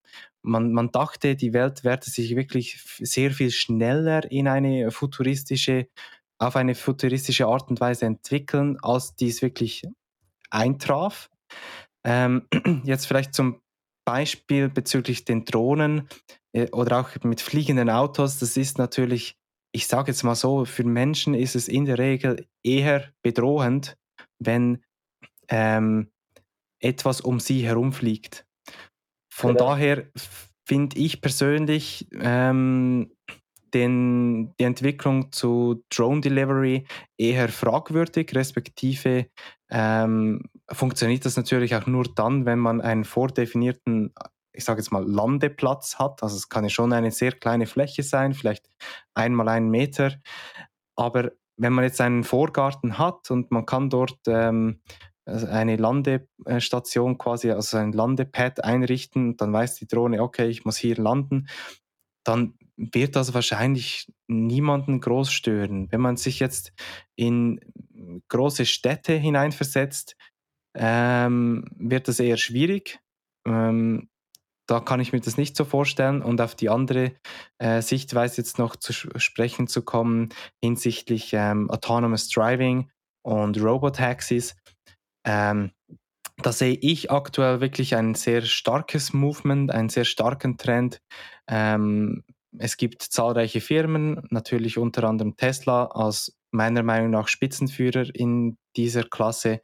man, 0.44 0.72
man 0.72 0.92
dachte, 0.92 1.36
die 1.36 1.54
Welt 1.54 1.84
werde 1.84 2.10
sich 2.10 2.36
wirklich 2.36 2.80
sehr 3.00 3.32
viel 3.32 3.52
schneller 3.52 4.30
in 4.32 4.48
eine 4.48 4.92
futuristische, 4.92 5.88
auf 6.40 6.56
eine 6.56 6.76
futuristische 6.76 7.46
Art 7.46 7.70
und 7.70 7.80
Weise 7.80 8.06
entwickeln, 8.06 8.78
als 8.82 9.16
dies 9.16 9.42
wirklich 9.42 9.84
eintraf. 10.50 11.30
Ähm, 12.04 12.48
jetzt 12.84 13.06
vielleicht 13.06 13.34
zum 13.36 13.61
Beispiel 14.06 14.70
bezüglich 14.70 15.26
den 15.26 15.46
Drohnen 15.46 16.08
äh, 16.54 16.70
oder 16.72 17.02
auch 17.02 17.10
mit 17.24 17.42
fliegenden 17.42 17.90
Autos, 17.90 18.40
das 18.40 18.58
ist 18.58 18.78
natürlich, 18.78 19.38
ich 19.72 19.88
sage 19.88 20.12
jetzt 20.12 20.24
mal 20.24 20.36
so, 20.36 20.66
für 20.66 20.84
Menschen 20.84 21.34
ist 21.34 21.56
es 21.56 21.68
in 21.68 21.86
der 21.86 21.98
Regel 21.98 22.48
eher 22.64 23.12
bedrohend, 23.22 23.98
wenn 24.40 24.84
ähm, 25.50 26.12
etwas 26.80 27.22
um 27.22 27.40
sie 27.40 27.66
herumfliegt. 27.66 28.46
Von 29.32 29.56
genau. 29.56 29.70
daher 29.70 30.08
finde 30.66 30.98
ich 30.98 31.22
persönlich 31.22 32.08
ähm, 32.14 33.12
den, 33.74 34.54
die 34.58 34.64
Entwicklung 34.64 35.32
zu 35.32 35.84
Drone 35.90 36.22
Delivery 36.22 36.86
eher 37.18 37.50
fragwürdig, 37.50 38.36
respektive 38.36 39.28
ähm, 39.70 40.44
funktioniert 40.74 41.26
das 41.26 41.38
natürlich 41.38 41.76
auch 41.76 41.86
nur 41.86 42.04
dann, 42.04 42.46
wenn 42.46 42.60
man 42.60 42.82
einen 42.82 43.06
vordefinierten, 43.06 44.14
ich 44.54 44.64
sage 44.64 44.80
jetzt 44.80 44.92
mal, 44.92 45.04
Landeplatz 45.04 46.00
hat. 46.00 46.24
Also 46.24 46.36
es 46.36 46.50
kann 46.50 46.64
ja 46.64 46.70
schon 46.70 46.94
eine 46.94 47.12
sehr 47.12 47.32
kleine 47.32 47.66
Fläche 47.66 48.04
sein, 48.04 48.34
vielleicht 48.34 48.70
einmal 49.14 49.50
einen 49.50 49.70
Meter. 49.70 50.14
Aber 50.96 51.32
wenn 51.58 51.74
man 51.74 51.84
jetzt 51.84 52.02
einen 52.02 52.24
Vorgarten 52.24 52.98
hat 52.98 53.32
und 53.32 53.52
man 53.52 53.66
kann 53.66 53.90
dort 53.90 54.20
ähm, 54.28 54.82
also 55.26 55.48
eine 55.48 55.76
Landestation 55.76 57.18
quasi, 57.18 57.52
also 57.52 57.78
ein 57.78 57.92
Landepad 57.92 58.64
einrichten, 58.64 59.38
dann 59.38 59.54
weiß 59.54 59.76
die 59.76 59.88
Drohne, 59.88 60.22
okay, 60.22 60.48
ich 60.48 60.66
muss 60.66 60.78
hier 60.78 60.96
landen, 60.96 61.48
dann 62.24 62.56
wird 62.76 63.16
das 63.16 63.34
wahrscheinlich 63.34 64.12
niemanden 64.28 65.00
groß 65.00 65.32
stören. 65.32 65.92
Wenn 65.92 66.02
man 66.02 66.18
sich 66.18 66.40
jetzt 66.40 66.74
in 67.16 67.60
große 68.28 68.66
Städte 68.66 69.14
hineinversetzt, 69.14 70.16
ähm, 70.76 71.66
wird 71.78 72.08
das 72.08 72.20
eher 72.20 72.38
schwierig. 72.38 73.00
Ähm, 73.48 74.10
da 74.68 74.80
kann 74.80 75.02
ich 75.02 75.12
mir 75.12 75.20
das 75.20 75.38
nicht 75.38 75.56
so 75.56 75.66
vorstellen. 75.66 76.22
Und 76.22 76.40
auf 76.40 76.56
die 76.56 76.70
andere 76.70 77.14
äh, 77.58 77.82
Sichtweise 77.82 78.38
jetzt 78.38 78.58
noch 78.58 78.76
zu 78.76 78.94
sprechen 78.94 79.68
zu 79.68 79.82
kommen 79.82 80.30
hinsichtlich 80.64 81.32
ähm, 81.34 81.70
Autonomous 81.70 82.30
Driving 82.30 82.90
und 83.24 83.62
Robotaxis. 83.62 84.56
Ähm, 85.26 85.72
da 86.38 86.52
sehe 86.52 86.76
ich 86.76 87.12
aktuell 87.12 87.62
wirklich 87.62 87.96
ein 87.96 88.16
sehr 88.16 88.42
starkes 88.42 89.14
Movement, 89.14 89.72
einen 89.72 89.90
sehr 89.90 90.06
starken 90.06 90.58
Trend. 90.58 91.02
Ähm, 91.48 92.24
es 92.58 92.78
gibt 92.78 93.02
zahlreiche 93.02 93.62
Firmen, 93.62 94.28
natürlich 94.30 94.78
unter 94.78 95.04
anderem 95.04 95.36
Tesla 95.38 95.86
als 95.86 96.36
meiner 96.52 96.84
Meinung 96.84 97.12
nach 97.12 97.28
Spitzenführer 97.28 98.06
in 98.14 98.58
dieser 98.76 99.04
Klasse, 99.04 99.62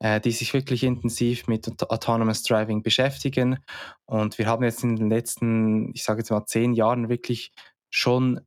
äh, 0.00 0.20
die 0.20 0.32
sich 0.32 0.52
wirklich 0.54 0.82
intensiv 0.82 1.46
mit 1.46 1.68
Autonomous 1.90 2.42
Driving 2.42 2.82
beschäftigen. 2.82 3.58
Und 4.06 4.38
wir 4.38 4.46
haben 4.46 4.64
jetzt 4.64 4.82
in 4.82 4.96
den 4.96 5.08
letzten, 5.08 5.92
ich 5.94 6.04
sage 6.04 6.20
jetzt 6.20 6.30
mal, 6.30 6.46
zehn 6.46 6.72
Jahren 6.72 7.08
wirklich 7.08 7.52
schon 7.90 8.40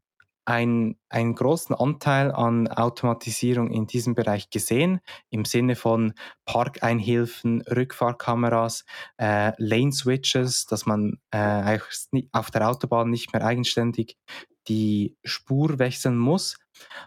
ein, 0.45 0.97
einen 1.09 1.35
großen 1.35 1.75
Anteil 1.75 2.31
an 2.31 2.67
Automatisierung 2.67 3.71
in 3.71 3.87
diesem 3.87 4.13
Bereich 4.13 4.49
gesehen, 4.49 4.99
im 5.29 5.45
Sinne 5.45 5.75
von 5.75 6.13
Parkeinhilfen, 6.45 7.61
Rückfahrkameras, 7.61 8.85
äh, 9.17 9.53
Lane 9.57 9.93
Switches, 9.93 10.65
dass 10.65 10.85
man 10.85 11.19
äh, 11.31 11.79
auf 12.33 12.51
der 12.51 12.69
Autobahn 12.69 13.09
nicht 13.09 13.31
mehr 13.33 13.45
eigenständig 13.45 14.17
die 14.67 15.17
Spur 15.23 15.79
wechseln 15.79 16.17
muss. 16.17 16.57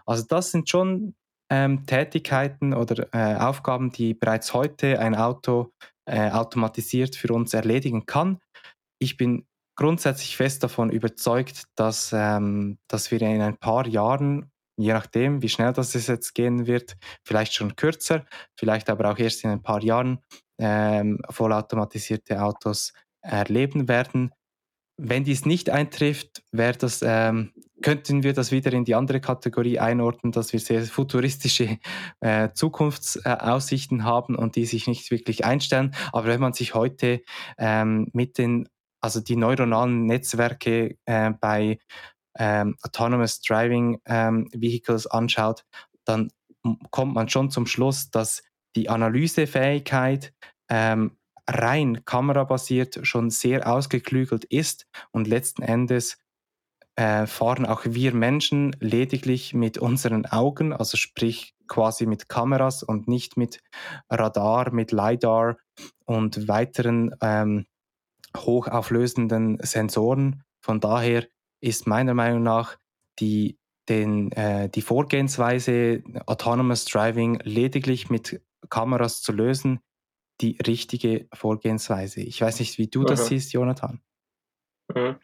Also 0.05 0.23
das 0.27 0.51
sind 0.51 0.69
schon 0.69 1.15
ähm, 1.49 1.85
Tätigkeiten 1.85 2.73
oder 2.73 3.07
äh, 3.13 3.35
Aufgaben, 3.35 3.91
die 3.91 4.13
bereits 4.13 4.53
heute 4.53 4.99
ein 4.99 5.15
Auto 5.15 5.71
äh, 6.05 6.31
automatisiert 6.31 7.15
für 7.15 7.33
uns 7.33 7.53
erledigen 7.53 8.05
kann. 8.05 8.39
Ich 8.99 9.17
bin 9.17 9.45
grundsätzlich 9.75 10.35
fest 10.35 10.63
davon 10.63 10.89
überzeugt, 10.89 11.63
dass, 11.75 12.11
ähm, 12.13 12.79
dass 12.87 13.11
wir 13.11 13.21
in 13.21 13.41
ein 13.41 13.57
paar 13.57 13.87
Jahren, 13.87 14.51
je 14.77 14.93
nachdem, 14.93 15.41
wie 15.41 15.49
schnell 15.49 15.73
das 15.73 15.93
jetzt 15.93 16.33
gehen 16.33 16.67
wird, 16.67 16.97
vielleicht 17.23 17.53
schon 17.53 17.75
kürzer, 17.75 18.25
vielleicht 18.59 18.89
aber 18.89 19.11
auch 19.11 19.19
erst 19.19 19.43
in 19.43 19.51
ein 19.51 19.61
paar 19.61 19.83
Jahren, 19.83 20.19
ähm, 20.59 21.19
vollautomatisierte 21.29 22.41
Autos 22.41 22.93
erleben 23.21 23.87
werden. 23.87 24.31
Wenn 24.97 25.23
dies 25.23 25.45
nicht 25.45 25.69
eintrifft, 25.69 26.43
das, 26.51 27.01
ähm, 27.03 27.51
könnten 27.81 28.23
wir 28.23 28.33
das 28.33 28.51
wieder 28.51 28.73
in 28.73 28.85
die 28.85 28.95
andere 28.95 29.19
Kategorie 29.19 29.79
einordnen, 29.79 30.31
dass 30.31 30.53
wir 30.53 30.59
sehr 30.59 30.83
futuristische 30.83 31.77
äh, 32.19 32.49
Zukunftsaussichten 32.53 34.03
haben 34.03 34.35
und 34.35 34.55
die 34.55 34.65
sich 34.65 34.87
nicht 34.87 35.11
wirklich 35.11 35.45
einstellen. 35.45 35.93
Aber 36.11 36.27
wenn 36.27 36.41
man 36.41 36.53
sich 36.53 36.73
heute 36.73 37.21
ähm, 37.57 38.09
mit 38.13 38.37
den, 38.37 38.67
also 39.01 39.19
die 39.19 39.35
neuronalen 39.35 40.05
Netzwerke 40.05 40.97
äh, 41.05 41.31
bei 41.39 41.79
ähm, 42.37 42.75
Autonomous 42.83 43.41
Driving 43.41 43.99
ähm, 44.05 44.49
Vehicles 44.53 45.07
anschaut, 45.07 45.63
dann 46.05 46.29
kommt 46.91 47.13
man 47.13 47.29
schon 47.29 47.51
zum 47.51 47.67
Schluss, 47.67 48.09
dass 48.09 48.43
die 48.75 48.89
Analysefähigkeit 48.89 50.33
ähm, 50.69 51.16
rein 51.47 52.03
kamerabasiert 52.05 52.99
schon 53.03 53.29
sehr 53.29 53.71
ausgeklügelt 53.71 54.45
ist 54.45 54.87
und 55.11 55.27
letzten 55.27 55.61
Endes 55.61 56.17
äh, 56.95 57.27
fahren 57.27 57.65
auch 57.65 57.83
wir 57.85 58.13
Menschen 58.13 58.75
lediglich 58.79 59.53
mit 59.53 59.77
unseren 59.77 60.25
Augen, 60.25 60.73
also 60.73 60.97
sprich 60.97 61.53
quasi 61.67 62.05
mit 62.05 62.27
Kameras 62.27 62.83
und 62.83 63.07
nicht 63.07 63.37
mit 63.37 63.61
Radar, 64.09 64.71
mit 64.71 64.91
LiDAR 64.91 65.57
und 66.05 66.47
weiteren 66.47 67.15
ähm, 67.21 67.67
hochauflösenden 68.35 69.59
Sensoren. 69.61 70.43
Von 70.61 70.79
daher 70.79 71.27
ist 71.61 71.87
meiner 71.87 72.13
Meinung 72.13 72.43
nach 72.43 72.77
die, 73.19 73.57
den, 73.89 74.31
äh, 74.31 74.69
die 74.69 74.81
Vorgehensweise 74.81 76.03
Autonomous 76.25 76.85
Driving 76.85 77.39
lediglich 77.43 78.09
mit 78.09 78.41
Kameras 78.69 79.21
zu 79.21 79.31
lösen, 79.31 79.79
die 80.41 80.57
richtige 80.65 81.27
Vorgehensweise. 81.33 82.21
Ich 82.21 82.41
weiß 82.41 82.59
nicht, 82.59 82.77
wie 82.77 82.87
du 82.87 83.03
das 83.03 83.23
mhm. 83.23 83.25
siehst, 83.25 83.53
Jonathan. 83.53 84.01
Mhm. 84.93 85.19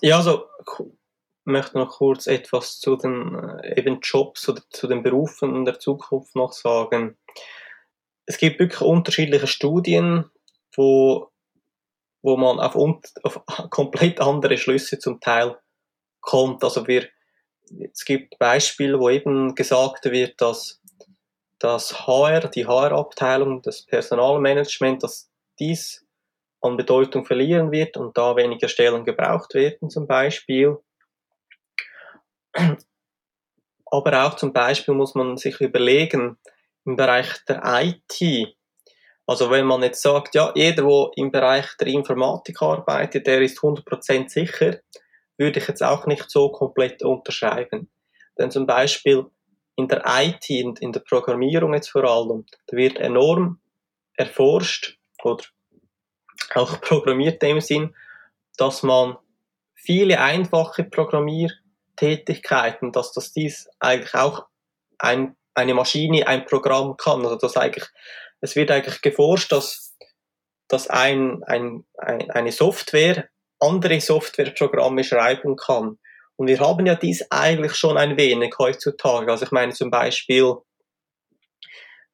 Ja, 0.00 0.18
also 0.18 0.46
ich 0.68 0.86
möchte 1.44 1.78
noch 1.78 1.98
kurz 1.98 2.26
etwas 2.26 2.78
zu 2.78 2.96
den 2.96 3.34
äh, 3.34 3.78
eben 3.78 4.00
Jobs 4.00 4.48
oder 4.48 4.62
zu 4.70 4.86
den 4.86 5.02
Berufen 5.02 5.64
der 5.64 5.78
Zukunft 5.78 6.36
noch 6.36 6.52
sagen. 6.52 7.18
Es 8.26 8.38
gibt 8.38 8.58
wirklich 8.58 8.80
unterschiedliche 8.80 9.46
Studien, 9.46 10.30
wo, 10.74 11.30
wo 12.22 12.36
man 12.36 12.60
auf, 12.60 12.76
auf 12.76 13.44
komplett 13.70 14.20
andere 14.20 14.56
Schlüsse 14.56 14.98
zum 14.98 15.20
Teil 15.20 15.58
kommt. 16.20 16.64
Also 16.64 16.86
wir, 16.86 17.08
es 17.92 18.04
gibt 18.04 18.38
Beispiele, 18.38 18.98
wo 18.98 19.10
eben 19.10 19.54
gesagt 19.54 20.06
wird, 20.06 20.40
dass 20.40 20.80
das 21.58 22.06
HR, 22.06 22.48
die 22.48 22.66
HR-Abteilung, 22.66 23.62
das 23.62 23.84
Personalmanagement, 23.86 25.02
dass 25.02 25.30
dies 25.58 26.04
an 26.60 26.76
Bedeutung 26.76 27.24
verlieren 27.24 27.70
wird 27.70 27.96
und 27.96 28.16
da 28.16 28.36
weniger 28.36 28.68
Stellen 28.68 29.04
gebraucht 29.04 29.54
werden 29.54 29.90
zum 29.90 30.06
Beispiel. 30.06 30.78
Aber 33.86 34.26
auch 34.26 34.34
zum 34.34 34.52
Beispiel 34.52 34.94
muss 34.94 35.14
man 35.14 35.36
sich 35.36 35.60
überlegen, 35.60 36.38
im 36.86 36.96
Bereich 36.96 37.44
der 37.48 37.62
IT, 37.64 38.56
also 39.26 39.50
wenn 39.50 39.64
man 39.64 39.82
jetzt 39.82 40.02
sagt, 40.02 40.34
ja, 40.34 40.52
jeder, 40.54 40.82
der 40.82 41.10
im 41.16 41.30
Bereich 41.30 41.66
der 41.80 41.86
Informatik 41.88 42.60
arbeitet, 42.60 43.26
der 43.26 43.40
ist 43.40 43.58
100% 43.58 44.28
sicher, 44.28 44.80
würde 45.38 45.60
ich 45.60 45.68
jetzt 45.68 45.82
auch 45.82 46.06
nicht 46.06 46.30
so 46.30 46.50
komplett 46.50 47.02
unterschreiben. 47.02 47.90
Denn 48.38 48.50
zum 48.50 48.66
Beispiel 48.66 49.24
in 49.76 49.88
der 49.88 50.04
IT, 50.06 50.48
in, 50.50 50.76
in 50.76 50.92
der 50.92 51.00
Programmierung 51.00 51.74
jetzt 51.74 51.90
vor 51.90 52.04
allem, 52.04 52.46
da 52.66 52.76
wird 52.76 52.98
enorm 52.98 53.58
erforscht 54.14 54.98
oder 55.22 55.44
auch 56.54 56.80
programmiert 56.80 57.42
in 57.42 57.50
dem 57.50 57.60
Sinn, 57.60 57.94
dass 58.56 58.82
man 58.82 59.18
viele 59.74 60.18
einfache 60.20 60.84
Programmiertätigkeiten, 60.84 62.92
dass 62.92 63.12
das 63.12 63.32
dies 63.32 63.68
eigentlich 63.80 64.14
auch 64.14 64.46
ein, 64.98 65.36
eine 65.54 65.74
Maschine, 65.74 66.26
ein 66.26 66.46
Programm 66.46 66.96
kann. 66.96 67.22
Also 67.24 67.36
das 67.36 67.56
eigentlich, 67.56 67.86
es 68.40 68.56
wird 68.56 68.70
eigentlich 68.70 69.02
geforscht, 69.02 69.52
dass, 69.52 69.94
dass 70.68 70.88
ein, 70.88 71.42
ein, 71.44 71.84
ein, 71.98 72.30
eine 72.30 72.52
Software 72.52 73.28
andere 73.60 74.00
Softwareprogramme 74.00 75.04
schreiben 75.04 75.56
kann. 75.56 75.98
Und 76.36 76.48
wir 76.48 76.58
haben 76.60 76.86
ja 76.86 76.94
dies 76.94 77.24
eigentlich 77.30 77.74
schon 77.74 77.96
ein 77.96 78.16
wenig 78.16 78.54
heutzutage. 78.58 79.30
Also 79.30 79.44
ich 79.44 79.52
meine 79.52 79.72
zum 79.72 79.90
Beispiel 79.90 80.54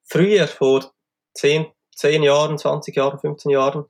früher, 0.05 0.47
vor 0.47 0.93
10, 1.35 1.67
10 1.97 2.23
Jahren, 2.23 2.59
20 2.59 2.95
Jahren, 2.97 3.19
15 3.19 3.50
Jahren, 3.50 3.85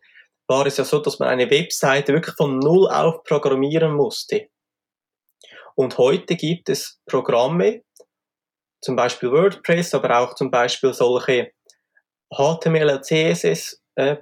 war 0.46 0.66
es 0.66 0.76
ja 0.76 0.84
so, 0.84 0.98
dass 0.98 1.18
man 1.18 1.28
eine 1.28 1.50
Webseite 1.50 2.12
wirklich 2.12 2.36
von 2.36 2.58
Null 2.58 2.88
auf 2.88 3.22
programmieren 3.24 3.94
musste. 3.94 4.48
Und 5.76 5.96
heute 5.98 6.36
gibt 6.36 6.68
es 6.68 7.00
Programme, 7.06 7.82
zum 8.82 8.96
Beispiel 8.96 9.30
WordPress, 9.30 9.94
aber 9.94 10.18
auch 10.18 10.34
zum 10.34 10.50
Beispiel 10.50 10.92
solche 10.92 11.52
HTML, 12.32 13.00
CSS 13.02 13.80
äh, 13.94 14.16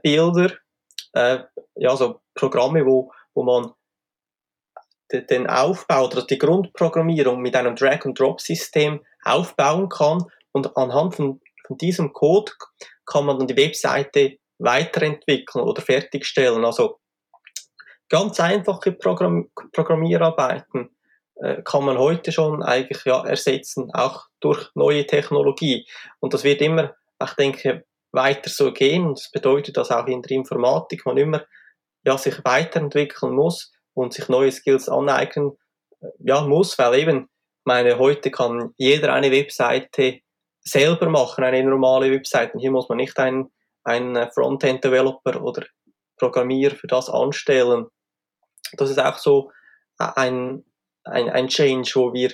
äh, 1.13 1.39
ja, 1.77 1.97
so 1.97 2.21
Programme, 2.35 2.85
wo, 2.85 3.13
wo 3.35 3.43
man 3.43 3.73
den 5.13 5.47
Aufbau 5.47 6.07
oder 6.07 6.27
die 6.27 6.39
Grundprogrammierung 6.39 7.41
mit 7.41 7.57
einem 7.57 7.75
Drag-and-Drop-System 7.75 9.01
aufbauen 9.25 9.89
kann 9.89 10.25
und 10.53 10.77
anhand 10.77 11.17
von, 11.17 11.41
von 11.67 11.79
diesem 11.79 12.13
Code 12.13 12.53
kann 13.07 13.25
man 13.25 13.39
dann 13.39 13.49
die 13.49 13.57
Webseite 13.57 14.39
weiterentwickeln 14.59 15.65
oder 15.65 15.81
fertigstellen. 15.81 16.65
Also 16.65 16.99
ganz 18.09 18.41
einfache 18.41 18.93
Programm 18.93 19.51
Programmierarbeiten 19.73 20.91
äh, 21.37 21.63
kann 21.63 21.85
man 21.85 21.99
heute 21.99 22.33
schon 22.33 22.63
eigentlich 22.63 23.05
ja 23.05 23.25
ersetzen, 23.25 23.91
auch 23.93 24.27
durch 24.41 24.71
neue 24.75 25.07
Technologie. 25.07 25.87
Und 26.21 26.35
das 26.35 26.45
wird 26.45 26.61
immer, 26.61 26.95
ich 27.23 27.33
denke, 27.35 27.85
weiter 28.13 28.51
so 28.51 28.73
gehen. 28.73 29.07
Und 29.07 29.19
das 29.19 29.31
bedeutet, 29.31 29.77
dass 29.77 29.91
auch 29.91 30.07
in 30.07 30.23
der 30.23 30.33
Informatik 30.33 31.07
man 31.07 31.17
immer 31.17 31.45
ja, 32.05 32.17
sich 32.19 32.45
weiterentwickeln 32.45 33.35
muss 33.35 33.73
und 33.99 34.13
sich 34.13 34.29
neue 34.29 34.53
Skills 34.53 34.89
aneignen 34.89 35.53
ja, 36.21 36.43
muss, 36.43 36.79
weil 36.79 37.01
eben, 37.01 37.29
meine, 37.65 37.99
heute 37.99 38.31
kann 38.31 38.73
jeder 38.77 39.13
eine 39.13 39.31
Webseite 39.31 40.21
selber 40.61 41.09
machen, 41.11 41.45
eine 41.45 41.63
normale 41.63 42.11
Website. 42.11 42.55
Und 42.55 42.61
hier 42.61 42.71
muss 42.71 42.89
man 42.89 42.99
nicht 42.99 43.19
einen, 43.19 43.51
einen 43.85 44.31
Frontend-Developer 44.31 45.43
oder 45.43 45.67
Programmierer 46.17 46.75
für 46.75 46.87
das 46.87 47.11
anstellen. 47.11 47.87
Das 48.75 48.91
ist 48.91 48.99
auch 48.99 49.19
so 49.19 49.51
ein, 49.99 50.65
ein, 51.05 51.29
ein 51.29 51.49
Change, 51.49 51.91
wo 51.95 52.13
wir 52.13 52.33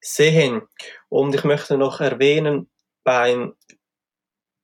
sehen. 0.00 0.62
Und 1.08 1.34
ich 1.34 1.44
möchte 1.44 1.78
noch 1.78 2.00
erwähnen, 2.00 2.70
beim, 3.04 3.54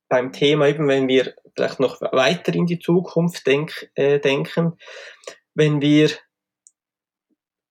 beim 0.09 0.33
Thema, 0.33 0.68
eben 0.68 0.88
wenn 0.88 1.09
wir 1.09 1.35
vielleicht 1.54 1.80
noch 1.80 2.00
weiter 2.00 2.54
in 2.54 2.66
die 2.66 2.78
Zukunft 2.78 3.47
denk, 3.47 3.90
äh, 3.95 4.18
denken, 4.21 4.78
wenn 5.57 5.81
wir 5.81 6.11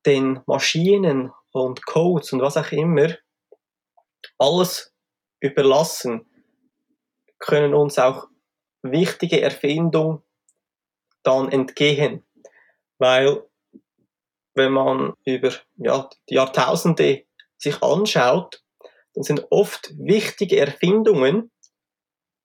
den 0.07 0.41
Maschinen 0.47 1.31
und 1.51 1.85
Codes 1.85 2.33
und 2.33 2.41
was 2.41 2.57
auch 2.57 2.71
immer 2.71 3.15
alles 4.39 4.91
überlassen, 5.39 6.25
können 7.37 7.75
uns 7.75 7.99
auch 7.99 8.27
wichtige 8.81 9.39
Erfindungen 9.41 10.23
dann 11.21 11.51
entgehen. 11.51 12.25
Weil 12.97 13.47
wenn 14.55 14.71
man 14.71 15.13
über 15.23 15.53
ja, 15.75 16.09
die 16.27 16.35
Jahrtausende 16.35 17.25
sich 17.57 17.83
anschaut, 17.83 18.63
dann 19.13 19.23
sind 19.23 19.45
oft 19.51 19.93
wichtige 19.97 20.59
Erfindungen 20.59 21.51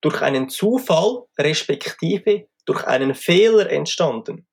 durch 0.02 0.20
einen 0.20 0.50
Zufall 0.50 1.24
respektive 1.38 2.46
durch 2.66 2.84
einen 2.84 3.14
Fehler 3.14 3.70
entstanden. 3.70 4.46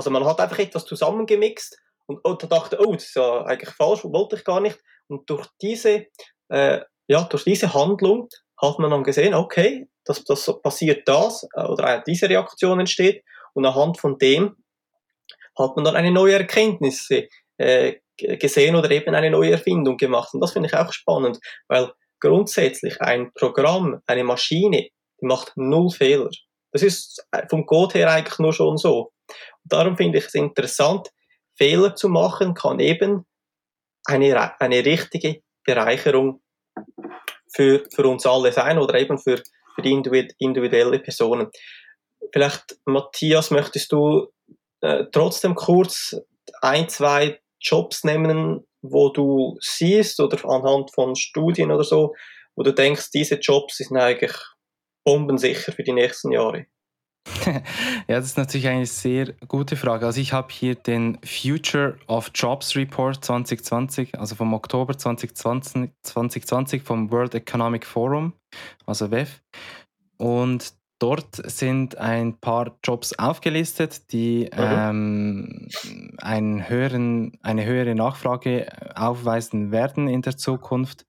Also 0.00 0.08
man 0.08 0.24
hat 0.24 0.40
einfach 0.40 0.58
etwas 0.58 0.86
zusammengemixt 0.86 1.78
und 2.06 2.20
oh, 2.24 2.32
da 2.32 2.46
dachte, 2.46 2.78
oh, 2.80 2.94
das 2.94 3.04
ist 3.04 3.16
ja 3.16 3.42
eigentlich 3.42 3.68
falsch, 3.74 4.02
wollte 4.02 4.36
ich 4.36 4.44
gar 4.44 4.62
nicht. 4.62 4.78
Und 5.08 5.28
durch 5.28 5.46
diese, 5.60 6.06
äh, 6.48 6.80
ja, 7.06 7.24
durch 7.24 7.44
diese 7.44 7.74
Handlung 7.74 8.30
hat 8.56 8.78
man 8.78 8.90
dann 8.90 9.04
gesehen, 9.04 9.34
okay, 9.34 9.90
das, 10.06 10.24
das 10.24 10.50
passiert 10.62 11.06
das 11.06 11.46
äh, 11.54 11.64
oder 11.64 12.02
diese 12.06 12.30
Reaktion 12.30 12.80
entsteht 12.80 13.22
und 13.52 13.66
anhand 13.66 14.00
von 14.00 14.16
dem 14.16 14.56
hat 15.58 15.76
man 15.76 15.84
dann 15.84 15.96
eine 15.96 16.10
neue 16.10 16.36
Erkenntnis 16.36 17.10
äh, 17.58 17.96
gesehen 18.16 18.76
oder 18.76 18.90
eben 18.92 19.14
eine 19.14 19.30
neue 19.30 19.52
Erfindung 19.52 19.98
gemacht. 19.98 20.32
Und 20.32 20.40
das 20.40 20.52
finde 20.52 20.68
ich 20.68 20.74
auch 20.74 20.94
spannend, 20.94 21.40
weil 21.68 21.92
grundsätzlich 22.20 23.02
ein 23.02 23.32
Programm, 23.34 24.00
eine 24.06 24.24
Maschine, 24.24 24.88
die 25.20 25.26
macht 25.26 25.52
null 25.56 25.90
Fehler. 25.90 26.30
Das 26.72 26.82
ist 26.82 27.22
vom 27.50 27.66
Code 27.66 27.98
her 27.98 28.10
eigentlich 28.10 28.38
nur 28.38 28.54
schon 28.54 28.78
so. 28.78 29.12
Und 29.62 29.72
darum 29.72 29.96
finde 29.96 30.18
ich 30.18 30.26
es 30.26 30.34
interessant, 30.34 31.08
Fehler 31.56 31.94
zu 31.94 32.08
machen, 32.08 32.54
kann 32.54 32.80
eben 32.80 33.26
eine, 34.06 34.60
eine 34.60 34.84
richtige 34.84 35.42
Bereicherung 35.64 36.40
für, 37.52 37.84
für 37.94 38.06
uns 38.06 38.26
alle 38.26 38.52
sein 38.52 38.78
oder 38.78 38.94
eben 38.98 39.18
für, 39.18 39.36
für 39.36 39.82
individuelle 40.38 40.98
Personen. 41.00 41.50
Vielleicht, 42.32 42.78
Matthias, 42.84 43.50
möchtest 43.50 43.92
du 43.92 44.28
äh, 44.80 45.04
trotzdem 45.12 45.54
kurz 45.54 46.16
ein, 46.62 46.88
zwei 46.88 47.40
Jobs 47.60 48.04
nehmen, 48.04 48.66
wo 48.82 49.10
du 49.10 49.56
siehst 49.60 50.20
oder 50.20 50.38
anhand 50.48 50.92
von 50.94 51.14
Studien 51.14 51.70
oder 51.70 51.84
so, 51.84 52.14
wo 52.56 52.62
du 52.62 52.72
denkst, 52.72 53.10
diese 53.12 53.36
Jobs 53.36 53.76
sind 53.76 53.96
eigentlich 53.96 54.34
bombensicher 55.04 55.72
für 55.72 55.82
die 55.82 55.92
nächsten 55.92 56.32
Jahre? 56.32 56.66
ja, 57.46 57.62
das 58.06 58.26
ist 58.26 58.38
natürlich 58.38 58.68
eine 58.68 58.86
sehr 58.86 59.32
gute 59.46 59.76
Frage. 59.76 60.06
Also 60.06 60.20
ich 60.20 60.32
habe 60.32 60.48
hier 60.50 60.74
den 60.74 61.18
Future 61.24 61.96
of 62.06 62.30
Jobs 62.34 62.76
Report 62.76 63.22
2020, 63.24 64.18
also 64.18 64.34
vom 64.34 64.54
Oktober 64.54 64.96
2020, 64.96 65.90
2020 66.02 66.82
vom 66.82 67.10
World 67.10 67.34
Economic 67.34 67.86
Forum, 67.86 68.32
also 68.86 69.10
WEF. 69.10 69.42
Und 70.16 70.74
Dort 71.00 71.36
sind 71.50 71.96
ein 71.96 72.36
paar 72.40 72.76
Jobs 72.84 73.18
aufgelistet, 73.18 74.12
die 74.12 74.50
ähm, 74.52 75.66
einen 76.18 76.68
höheren, 76.68 77.38
eine 77.42 77.64
höhere 77.64 77.94
Nachfrage 77.94 78.68
aufweisen 78.94 79.72
werden 79.72 80.08
in 80.08 80.20
der 80.20 80.36
Zukunft. 80.36 81.06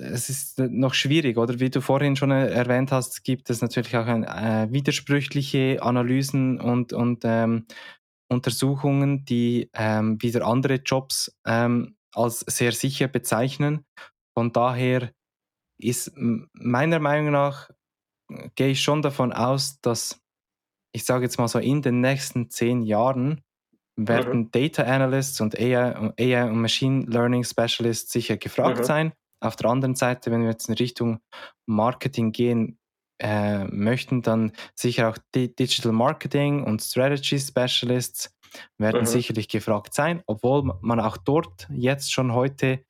Es 0.00 0.28
ist 0.28 0.58
noch 0.58 0.94
schwierig, 0.94 1.36
oder 1.38 1.60
wie 1.60 1.70
du 1.70 1.80
vorhin 1.80 2.16
schon 2.16 2.30
erwähnt 2.30 2.92
hast, 2.92 3.24
gibt 3.24 3.50
es 3.50 3.60
natürlich 3.60 3.96
auch 3.96 4.06
ein, 4.06 4.24
äh, 4.24 4.68
widersprüchliche 4.70 5.82
Analysen 5.82 6.60
und, 6.60 6.92
und 6.92 7.22
ähm, 7.24 7.66
Untersuchungen, 8.30 9.24
die 9.24 9.70
ähm, 9.74 10.20
wieder 10.22 10.46
andere 10.46 10.76
Jobs 10.76 11.36
ähm, 11.46 11.96
als 12.14 12.40
sehr 12.40 12.72
sicher 12.72 13.08
bezeichnen. 13.08 13.84
Von 14.36 14.52
daher 14.52 15.12
ist 15.78 16.12
meiner 16.16 16.98
Meinung 16.98 17.32
nach 17.32 17.70
gehe 18.54 18.68
ich 18.68 18.82
schon 18.82 19.02
davon 19.02 19.32
aus, 19.32 19.80
dass 19.80 20.20
ich 20.94 21.04
sage 21.04 21.24
jetzt 21.24 21.38
mal 21.38 21.48
so 21.48 21.58
in 21.58 21.82
den 21.82 22.00
nächsten 22.00 22.50
zehn 22.50 22.82
Jahren 22.82 23.42
werden 23.96 24.40
mhm. 24.40 24.50
Data 24.50 24.84
Analysts 24.84 25.40
und 25.40 25.58
AI, 25.58 26.12
AI, 26.18 26.50
und 26.50 26.60
Machine 26.60 27.04
Learning 27.06 27.44
Specialists 27.44 28.12
sicher 28.12 28.36
gefragt 28.36 28.80
mhm. 28.80 28.84
sein. 28.84 29.12
Auf 29.42 29.56
der 29.56 29.70
anderen 29.70 29.94
Seite, 29.94 30.30
wenn 30.30 30.42
wir 30.42 30.50
jetzt 30.50 30.68
in 30.68 30.74
Richtung 30.74 31.20
Marketing 31.66 32.32
gehen 32.32 32.78
äh, 33.20 33.64
möchten, 33.64 34.22
dann 34.22 34.52
sicher 34.74 35.08
auch 35.10 35.18
Digital 35.34 35.92
Marketing 35.92 36.64
und 36.64 36.82
Strategy 36.82 37.38
Specialists 37.38 38.34
werden 38.78 39.02
mhm. 39.02 39.06
sicherlich 39.06 39.48
gefragt 39.48 39.94
sein, 39.94 40.22
obwohl 40.26 40.74
man 40.80 41.00
auch 41.00 41.16
dort 41.16 41.68
jetzt 41.70 42.12
schon 42.12 42.34
heute 42.34 42.84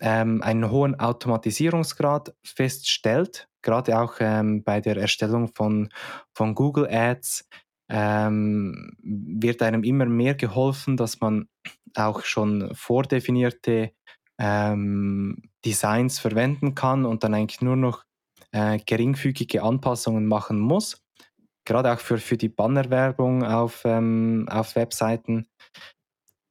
ähm, 0.00 0.42
einen 0.42 0.70
hohen 0.70 0.98
Automatisierungsgrad 0.98 2.34
feststellt 2.44 3.48
gerade 3.62 3.98
auch 3.98 4.14
ähm, 4.20 4.62
bei 4.62 4.80
der 4.80 4.96
Erstellung 4.96 5.48
von, 5.54 5.90
von 6.34 6.54
Google 6.54 6.88
Ads 6.90 7.48
ähm, 7.90 8.96
wird 9.02 9.62
einem 9.62 9.82
immer 9.82 10.06
mehr 10.06 10.34
geholfen, 10.34 10.96
dass 10.96 11.20
man 11.20 11.48
auch 11.94 12.22
schon 12.22 12.74
vordefinierte 12.74 13.92
ähm, 14.38 15.42
Designs 15.64 16.18
verwenden 16.18 16.74
kann 16.74 17.04
und 17.04 17.24
dann 17.24 17.34
eigentlich 17.34 17.60
nur 17.60 17.76
noch 17.76 18.04
äh, 18.52 18.78
geringfügige 18.78 19.62
Anpassungen 19.62 20.26
machen 20.26 20.58
muss. 20.58 21.02
Gerade 21.64 21.92
auch 21.92 22.00
für, 22.00 22.18
für 22.18 22.36
die 22.36 22.48
Bannerwerbung 22.48 23.44
auf, 23.44 23.82
ähm, 23.84 24.46
auf 24.48 24.74
Webseiten. 24.76 25.46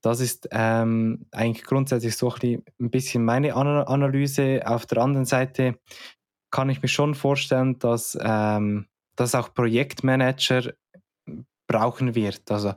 Das 0.04 0.19
ist 0.19 0.47
ähm, 0.52 1.26
eigentlich 1.32 1.65
grundsätzlich 1.65 2.15
so 2.15 2.32
ein 2.41 2.63
bisschen 2.78 3.26
meine 3.26 3.56
Analyse. 3.56 4.62
Auf 4.65 4.86
der 4.86 5.00
anderen 5.00 5.26
Seite 5.26 5.80
kann 6.52 6.69
ich 6.69 6.82
mir 6.82 6.88
schon 6.88 7.15
vorstellen, 7.15 7.80
dass 7.80 8.17
ähm, 8.21 8.88
das 9.15 9.34
auch 9.34 9.54
Projektmanager 9.54 10.73
brauchen 11.67 12.15
wird. 12.15 12.50
Also 12.52 12.73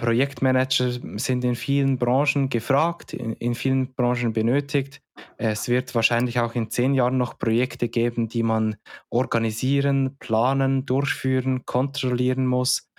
Projektmanager 0.00 0.92
sind 1.18 1.44
in 1.44 1.54
vielen 1.54 1.98
Branchen 1.98 2.48
gefragt, 2.48 3.12
in, 3.12 3.34
in, 3.34 3.54
vielen 3.54 3.94
Branchen 3.94 4.32
benötigt. 4.32 5.02
Es 5.36 5.68
wird 5.68 5.94
wahrscheinlich 5.94 6.40
auch 6.40 6.54
in 6.54 6.70
zehn 6.70 6.94
Jahren 6.94 7.18
noch 7.18 7.38
Projekte 7.38 7.88
geben, 7.88 8.28
die 8.28 8.42
man 8.42 8.76
organisieren, 9.10 10.16
planen, 10.18 10.86
durchführen, 10.86 11.66
kontrollieren 11.66 12.46
muss. 12.46 12.90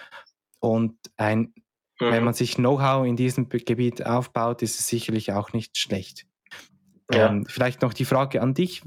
Und 0.60 0.96
ein, 1.18 1.54
mhm. 2.00 2.12
wenn 2.12 2.24
man 2.24 2.34
sich 2.34 2.56
Know-how 2.56 3.06
in 3.06 3.16
diesem 3.16 3.50
Gebiet 3.50 4.06
aufbaut, 4.06 4.62
ist 4.62 4.80
es 4.80 4.88
sicherlich 4.88 5.32
auch 5.32 5.54
nicht 5.54 5.78
schlecht. 5.78 6.26
Ja. 7.12 7.30
Ähm, 7.30 7.46
vielleicht 7.48 7.82
noch 7.82 7.94
die 7.94 8.06
Frage 8.06 8.42
an 8.42 8.54
dich 8.54 8.84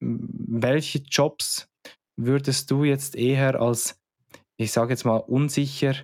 welche 0.00 0.98
Jobs 0.98 1.68
würdest 2.16 2.70
du 2.70 2.84
jetzt 2.84 3.16
eher 3.16 3.60
als, 3.60 4.00
ich 4.56 4.72
sage 4.72 4.90
jetzt 4.90 5.04
mal, 5.04 5.16
unsicher 5.16 5.94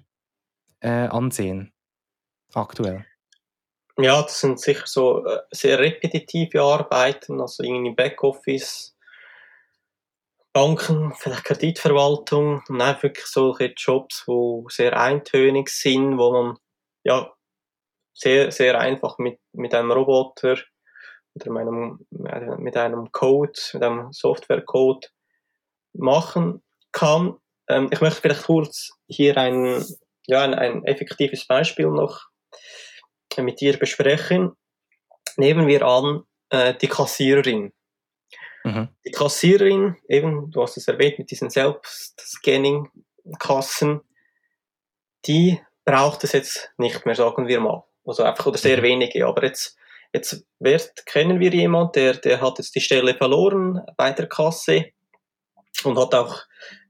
äh, 0.85 1.09
ansehen, 1.09 1.73
aktuell? 2.53 3.05
Ja, 3.97 4.23
das 4.23 4.41
sind 4.41 4.61
sicher 4.61 4.87
so 4.87 5.25
äh, 5.25 5.41
sehr 5.51 5.79
repetitive 5.79 6.63
Arbeiten, 6.63 7.41
also 7.41 7.63
irgendwie 7.63 7.95
Backoffice, 7.95 8.97
Banken, 10.53 11.13
vielleicht 11.15 11.45
Kreditverwaltung 11.45 12.63
und 12.69 12.81
einfach 12.81 13.05
wirklich 13.05 13.27
solche 13.27 13.73
Jobs, 13.77 14.25
wo 14.27 14.67
sehr 14.69 14.99
eintönig 15.01 15.69
sind, 15.69 16.19
wo 16.19 16.33
man 16.33 16.59
ja 17.03 17.33
sehr, 18.13 18.53
sehr 18.53 18.79
einfach 18.79 19.19
mit, 19.19 19.41
mit 19.53 19.75
einem 19.75 19.91
Roboter 19.91 20.57
oder 21.35 21.51
meinem, 21.51 22.07
mit 22.11 22.77
einem 22.77 23.11
Code, 23.11 23.59
mit 23.73 23.83
einem 23.83 24.13
Softwarecode 24.13 25.11
machen 25.93 26.63
kann. 26.93 27.37
Ähm, 27.69 27.89
ich 27.93 28.01
möchte 28.01 28.21
vielleicht 28.21 28.45
kurz 28.45 28.91
hier 29.09 29.37
ein, 29.37 29.85
ja, 30.27 30.43
ein, 30.43 30.55
ein 30.55 30.85
effektives 30.85 31.47
Beispiel 31.47 31.87
noch 31.87 32.29
mit 33.37 33.61
dir 33.61 33.77
besprechen. 33.77 34.53
Nehmen 35.37 35.67
wir 35.67 35.83
an, 35.83 36.23
äh, 36.51 36.75
die 36.75 36.89
Kassiererin. 36.89 37.73
Mhm. 38.63 38.89
Die 39.05 39.11
Kassiererin, 39.11 39.97
eben, 40.09 40.51
du 40.51 40.63
hast 40.63 40.77
es 40.77 40.87
erwähnt, 40.89 41.19
mit 41.19 41.31
diesen 41.31 41.51
Selbstscanning-Kassen, 41.51 44.01
die 45.27 45.61
braucht 45.85 46.25
es 46.25 46.33
jetzt 46.33 46.73
nicht 46.79 47.05
mehr, 47.05 47.15
sagen 47.15 47.47
wir 47.49 47.61
mal. 47.61 47.85
Also 48.07 48.23
einfach, 48.23 48.47
oder 48.47 48.59
sehr 48.59 48.79
mhm. 48.79 48.83
wenige. 48.83 49.27
Aber 49.27 49.45
jetzt 49.45 49.77
jetzt 50.15 50.47
wird, 50.61 51.05
kennen 51.07 51.41
wir 51.41 51.51
jemanden, 51.51 51.93
der, 51.95 52.15
der 52.15 52.41
hat 52.41 52.59
jetzt 52.59 52.75
die 52.75 52.81
Stelle 52.81 53.15
verloren 53.15 53.83
bei 53.97 54.13
der 54.13 54.29
Kasse 54.29 54.87
und 55.83 55.99
hat 55.99 56.15
auch 56.15 56.43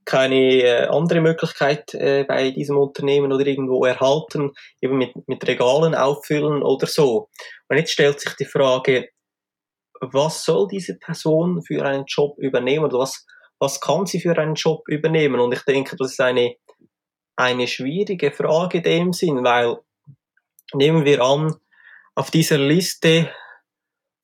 keine 0.04 0.62
äh, 0.62 0.86
andere 0.86 1.20
Möglichkeit 1.20 1.94
äh, 1.94 2.24
bei 2.24 2.50
diesem 2.50 2.76
Unternehmen 2.76 3.32
oder 3.32 3.46
irgendwo 3.46 3.84
erhalten, 3.84 4.52
eben 4.80 4.98
mit, 4.98 5.12
mit 5.28 5.46
Regalen 5.46 5.94
auffüllen 5.94 6.62
oder 6.62 6.86
so. 6.86 7.28
Und 7.68 7.78
jetzt 7.78 7.92
stellt 7.92 8.20
sich 8.20 8.34
die 8.34 8.44
Frage, 8.44 9.08
was 10.00 10.44
soll 10.44 10.68
diese 10.68 10.98
Person 10.98 11.62
für 11.62 11.84
einen 11.84 12.04
Job 12.06 12.38
übernehmen 12.38 12.84
oder 12.84 12.98
was, 12.98 13.24
was 13.58 13.80
kann 13.80 14.06
sie 14.06 14.20
für 14.20 14.36
einen 14.36 14.54
Job 14.54 14.82
übernehmen? 14.88 15.40
Und 15.40 15.52
ich 15.52 15.62
denke, 15.62 15.96
das 15.96 16.12
ist 16.12 16.20
eine, 16.20 16.56
eine 17.36 17.66
schwierige 17.66 18.30
Frage 18.32 18.78
in 18.78 18.84
dem 18.84 19.12
Sinn, 19.12 19.42
weil 19.44 19.78
nehmen 20.74 21.04
wir 21.04 21.22
an, 21.22 21.54
auf 22.14 22.30
dieser 22.30 22.58
Liste, 22.58 23.30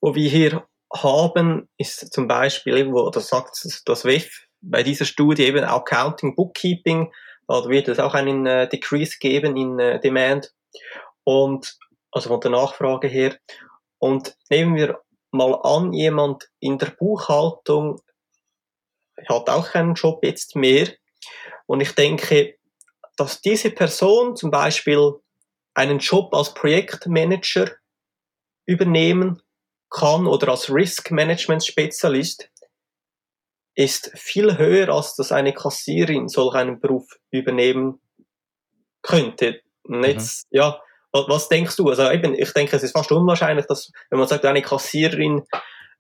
wo 0.00 0.14
wir 0.14 0.28
hier 0.28 0.66
haben, 0.92 1.68
ist 1.76 2.12
zum 2.12 2.26
Beispiel 2.28 2.76
irgendwo, 2.76 3.10
das 3.10 3.28
sagt 3.28 3.64
das 3.84 4.04
WEF, 4.04 4.46
bei 4.60 4.82
dieser 4.82 5.04
Studie 5.04 5.44
eben 5.44 5.64
Accounting, 5.64 6.34
Bookkeeping, 6.34 7.12
da 7.48 7.68
wird 7.68 7.88
es 7.88 7.98
auch 7.98 8.14
einen 8.14 8.46
äh, 8.46 8.68
Decrease 8.68 9.18
geben 9.18 9.56
in 9.56 9.78
äh, 9.78 10.00
Demand 10.00 10.52
und 11.24 11.76
also 12.12 12.28
von 12.28 12.40
der 12.40 12.50
Nachfrage 12.52 13.08
her. 13.08 13.36
Und 13.98 14.36
nehmen 14.50 14.76
wir 14.76 15.00
mal 15.30 15.54
an, 15.62 15.92
jemand 15.92 16.48
in 16.60 16.78
der 16.78 16.90
Buchhaltung 16.90 18.00
hat 19.28 19.50
auch 19.50 19.70
keinen 19.70 19.94
Job 19.94 20.24
jetzt 20.24 20.56
mehr. 20.56 20.88
Und 21.66 21.80
ich 21.80 21.94
denke, 21.94 22.56
dass 23.16 23.40
diese 23.40 23.70
Person 23.70 24.36
zum 24.36 24.50
Beispiel 24.50 25.14
einen 25.74 25.98
Job 25.98 26.34
als 26.34 26.54
Projektmanager 26.54 27.70
übernehmen 28.66 29.42
kann 29.90 30.26
oder 30.26 30.48
als 30.48 30.72
Risk 30.72 31.10
Management 31.10 31.64
Spezialist, 31.64 32.49
ist 33.74 34.10
viel 34.14 34.58
höher, 34.58 34.88
als 34.88 35.14
dass 35.16 35.32
eine 35.32 35.52
Kassierin 35.52 36.28
solch 36.28 36.54
einen 36.54 36.80
Beruf 36.80 37.06
übernehmen 37.30 38.00
könnte. 39.02 39.60
Und 39.84 40.04
jetzt, 40.04 40.46
mhm. 40.50 40.58
ja, 40.58 40.80
was, 41.12 41.28
was, 41.28 41.48
denkst 41.48 41.76
du? 41.76 41.88
Also 41.88 42.10
eben, 42.10 42.34
ich 42.34 42.52
denke, 42.52 42.76
es 42.76 42.82
ist 42.82 42.92
fast 42.92 43.10
unwahrscheinlich, 43.10 43.66
dass, 43.66 43.90
wenn 44.10 44.18
man 44.18 44.28
sagt, 44.28 44.44
eine 44.44 44.62
Kassiererin, 44.62 45.42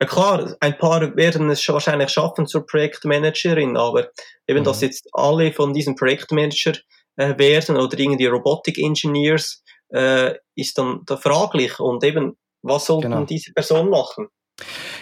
ja 0.00 0.06
klar, 0.06 0.56
ein 0.60 0.78
paar 0.78 1.16
werden 1.16 1.50
es 1.50 1.66
wahrscheinlich 1.68 2.10
schaffen 2.10 2.46
zur 2.46 2.66
Projektmanagerin, 2.66 3.76
aber 3.76 4.08
eben, 4.46 4.60
mhm. 4.60 4.64
dass 4.64 4.80
jetzt 4.80 5.08
alle 5.12 5.52
von 5.52 5.72
diesen 5.72 5.96
Projektmanager 5.96 6.72
äh, 7.16 7.36
werden 7.38 7.76
oder 7.76 7.98
irgendwie 7.98 8.26
Robotic 8.26 8.78
Engineers, 8.78 9.62
äh, 9.90 10.34
ist 10.54 10.78
dann 10.78 11.02
da 11.06 11.16
fraglich. 11.16 11.78
Und 11.80 12.04
eben, 12.04 12.36
was 12.62 12.86
sollten 12.86 13.10
genau. 13.10 13.24
diese 13.24 13.52
Person 13.52 13.90
machen? 13.90 14.28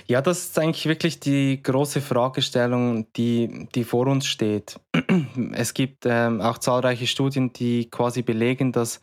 Ja, 0.07 0.23
das 0.23 0.45
ist 0.45 0.59
eigentlich 0.59 0.87
wirklich 0.87 1.21
die 1.21 1.63
große 1.63 2.01
Fragestellung, 2.01 3.13
die, 3.15 3.69
die 3.75 3.85
vor 3.85 4.07
uns 4.07 4.27
steht. 4.27 4.81
Es 5.53 5.75
gibt 5.75 6.05
ähm, 6.07 6.41
auch 6.41 6.59
zahlreiche 6.59 7.07
Studien, 7.07 7.53
die 7.53 7.91
quasi 7.91 8.23
belegen, 8.23 8.73
dass 8.73 9.01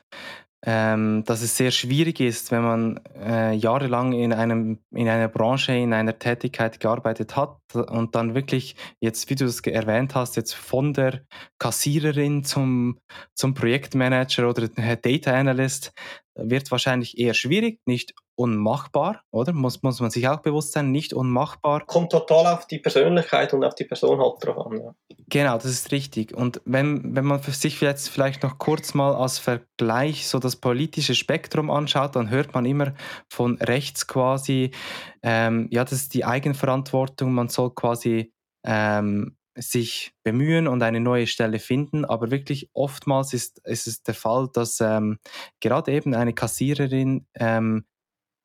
ähm, 0.67 1.23
dass 1.25 1.43
es 1.43 1.55
sehr 1.55 1.69
schwierig 1.69 2.19
ist, 2.19 2.51
wenn 2.51 2.63
man 2.63 2.99
äh, 3.23 3.53
jahrelang 3.53 4.13
in, 4.13 4.34
einem, 4.34 4.79
in 4.91 5.08
einer 5.08 5.27
Branche, 5.27 5.73
in 5.73 5.93
einer 5.93 6.17
Tätigkeit 6.17 6.79
gearbeitet 6.79 7.36
hat 7.36 7.60
und 7.75 8.15
dann 8.15 8.34
wirklich 8.34 8.75
jetzt, 8.99 9.29
wie 9.29 9.36
du 9.36 9.45
es 9.45 9.60
erwähnt 9.62 10.15
hast, 10.15 10.36
jetzt 10.38 10.55
von 10.55 10.93
der 10.93 11.21
Kassiererin 11.60 12.43
zum, 12.43 12.97
zum 13.36 13.53
Projektmanager 13.53 14.49
oder 14.49 14.67
Data 14.67 15.34
Analyst 15.34 15.93
wird 16.36 16.69
wahrscheinlich 16.69 17.17
eher 17.17 17.34
schwierig, 17.34 17.80
nicht 17.86 18.13
unmachbar, 18.36 19.24
oder? 19.32 19.54
Muss, 19.54 19.82
muss 19.82 20.02
man 20.02 20.12
sich 20.12 20.28
auch 20.28 20.41
bewusst 20.41 20.74
sein, 20.74 20.91
nicht 20.91 21.13
unmachbar. 21.13 21.86
Kommt 21.86 22.12
total 22.12 22.54
auf 22.54 22.67
die 22.67 22.80
Persönlichkeit 22.80 23.54
und 23.54 23.63
auf 23.63 23.76
die 23.76 23.86
Person 23.86 24.19
halt 24.19 24.34
drauf 24.41 24.65
an. 24.65 24.82
Ja. 24.82 24.95
Genau, 25.30 25.56
das 25.56 25.65
ist 25.65 25.91
richtig. 25.91 26.36
Und 26.36 26.62
wenn, 26.65 27.15
wenn 27.15 27.26
man 27.26 27.41
sich 27.41 27.80
jetzt 27.80 28.10
vielleicht 28.10 28.43
noch 28.43 28.58
kurz 28.58 28.93
mal 28.93 29.15
als 29.15 29.39
Vergleich 29.39 30.28
so 30.28 30.39
das 30.39 30.58
politische 30.58 31.15
Spektrum 31.15 31.71
anschaut, 31.71 32.15
dann 32.15 32.30
hört 32.30 32.54
man 32.54 32.65
immer 32.65 32.93
von 33.30 33.58
rechts 33.58 34.06
quasi, 34.06 34.71
ähm, 35.24 35.67
ja, 35.71 35.84
das 35.84 35.93
ist 35.93 36.13
die 36.13 36.26
Eigenverantwortung, 36.26 37.34
man 37.34 37.48
soll 37.48 37.74
quasi 37.74 38.34
ähm, 38.65 39.38
sich 39.58 40.13
bemühen 40.24 40.68
und 40.68 40.82
eine 40.84 41.00
neue 41.00 41.28
Stelle 41.28 41.60
finden, 41.60 42.06
aber 42.06 42.32
wirklich 42.32 42.70
oftmals 42.74 43.34
ist, 43.34 43.60
ist 43.65 43.88
es 43.88 44.04
der 44.04 44.13
Fall, 44.13 44.50
dass 44.52 44.82
ähm, 44.82 45.20
gerade 45.62 45.94
eben 45.94 46.13
eine 46.13 46.34
Kassiererin 46.34 47.26
ähm, 47.36 47.86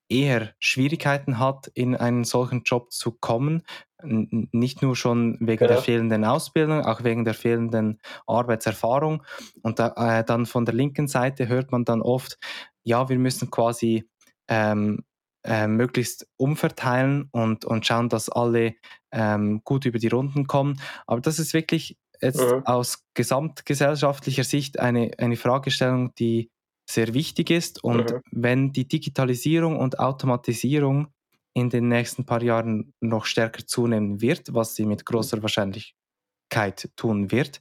eher 0.09 0.55
Schwierigkeiten 0.59 1.39
hat, 1.39 1.69
in 1.69 1.97
einen 1.97 2.25
solchen 2.25 2.63
Job 2.65 2.93
zu 2.93 3.13
kommen. 3.13 3.63
Nicht 4.03 4.83
nur 4.83 4.97
schon 4.97 5.37
wegen 5.41 5.63
ja. 5.63 5.69
der 5.69 5.79
fehlenden 5.79 6.25
Ausbildung, 6.25 6.85
auch 6.85 7.05
wegen 7.05 7.25
der 7.25 7.35
fehlenden 7.35 8.01
Arbeitserfahrung. 8.27 9.23
Und 9.63 9.79
da, 9.79 9.95
äh, 9.97 10.25
dann 10.25 10.47
von 10.47 10.65
der 10.65 10.75
linken 10.75 11.07
Seite 11.07 11.49
hört 11.49 11.71
man 11.71 11.85
dann 11.85 12.03
oft, 12.03 12.39
ja, 12.83 13.09
wir 13.09 13.19
müssen 13.19 13.51
quasi 13.51 14.09
ähm, 14.49 15.05
äh, 15.45 15.67
möglichst 15.67 16.27
umverteilen 16.37 17.29
und, 17.33 17.65
und 17.65 17.87
schauen, 17.87 18.09
dass 18.09 18.29
alle 18.29 18.75
ähm, 19.13 19.63
gut 19.65 19.85
über 19.85 19.99
die 19.99 20.09
Runden 20.09 20.47
kommen. 20.47 20.81
Aber 21.07 21.21
das 21.21 21.39
ist 21.39 21.55
wirklich 21.55 21.99
jetzt 22.21 22.41
mhm. 22.41 22.67
aus 22.67 23.05
gesamtgesellschaftlicher 23.15 24.45
Sicht 24.45 24.79
eine, 24.79 25.13
eine 25.19 25.37
Fragestellung, 25.37 26.15
die 26.17 26.51
sehr 26.89 27.15
wichtig 27.15 27.51
ist. 27.51 27.83
Und 27.83 28.11
mhm. 28.11 28.21
wenn 28.31 28.73
die 28.73 28.87
Digitalisierung 28.87 29.79
und 29.79 29.99
Automatisierung 29.99 31.09
in 31.55 31.71
den 31.71 31.89
nächsten 31.89 32.25
paar 32.25 32.43
Jahren 32.43 32.93
noch 33.01 33.25
stärker 33.25 33.67
zunehmen 33.67 34.21
wird, 34.21 34.55
was 34.55 34.75
sie 34.75 34.87
mit 34.87 35.05
großer 35.05 35.43
Wahrscheinlichkeit 35.43 36.91
tun 36.97 37.31
wird, 37.31 37.61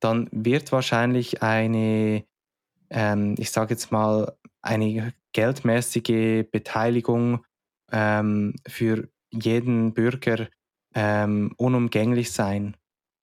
dann 0.00 0.28
wird 0.32 0.72
wahrscheinlich 0.72 1.42
eine, 1.42 2.24
ähm, 2.90 3.34
ich 3.38 3.50
sage 3.50 3.74
jetzt 3.74 3.92
mal, 3.92 4.36
eine 4.62 5.12
geldmäßige 5.32 6.44
Beteiligung 6.50 7.44
ähm, 7.90 8.54
für 8.68 9.08
jeden 9.30 9.94
Bürger 9.94 10.48
ähm, 10.94 11.54
unumgänglich 11.56 12.32
sein. 12.32 12.76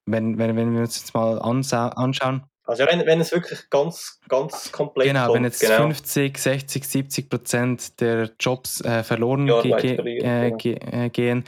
Wenn, 0.05 0.37
wenn, 0.37 0.55
wenn 0.55 0.73
wir 0.73 0.81
uns 0.81 0.99
jetzt 0.99 1.13
mal 1.13 1.39
anschauen. 1.39 2.43
Also 2.63 2.85
wenn, 2.85 3.05
wenn 3.05 3.19
es 3.19 3.31
wirklich 3.31 3.69
ganz, 3.69 4.19
ganz 4.27 4.71
komplett 4.71 5.07
Genau, 5.07 5.25
kommt, 5.25 5.35
wenn 5.35 5.43
jetzt 5.43 5.59
genau. 5.59 5.77
50, 5.77 6.37
60, 6.37 6.83
70 6.85 7.29
Prozent 7.29 7.99
der 7.99 8.31
Jobs 8.39 8.81
äh, 8.81 9.03
verloren 9.03 9.47
ge 9.47 9.71
äh, 9.71 10.51
ge 10.51 10.75
äh, 10.75 11.09
gehen, 11.09 11.45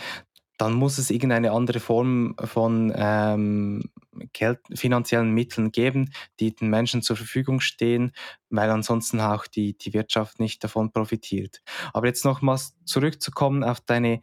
dann 0.62 0.74
muss 0.74 1.00
es 1.00 1.10
irgendeine 1.10 1.54
andere 1.54 1.80
Form 1.80 2.36
von 2.44 2.94
ähm, 2.96 3.90
Geld, 4.32 4.60
finanziellen 4.76 5.32
Mitteln 5.32 5.72
geben, 5.72 6.14
die 6.40 6.56
den 6.56 6.70
Menschen 6.70 7.02
zur 7.02 7.16
Verfügung 7.16 7.62
stehen, 7.62 8.12
weil 8.52 8.70
ansonsten 8.70 9.20
auch 9.22 9.48
die, 9.48 9.76
die 9.76 9.92
Wirtschaft 9.96 10.40
nicht 10.40 10.64
davon 10.64 10.92
profitiert. 10.92 11.64
Aber 11.94 12.06
jetzt 12.06 12.26
nochmals 12.26 12.76
zurückzukommen 12.86 13.64
auf 13.64 13.82
deine 13.82 14.22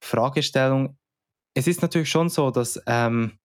Fragestellung. 0.00 0.96
Es 1.54 1.66
ist 1.66 1.82
natürlich 1.82 2.08
schon 2.08 2.28
so, 2.28 2.52
dass, 2.52 2.80
ähm, 2.86 3.40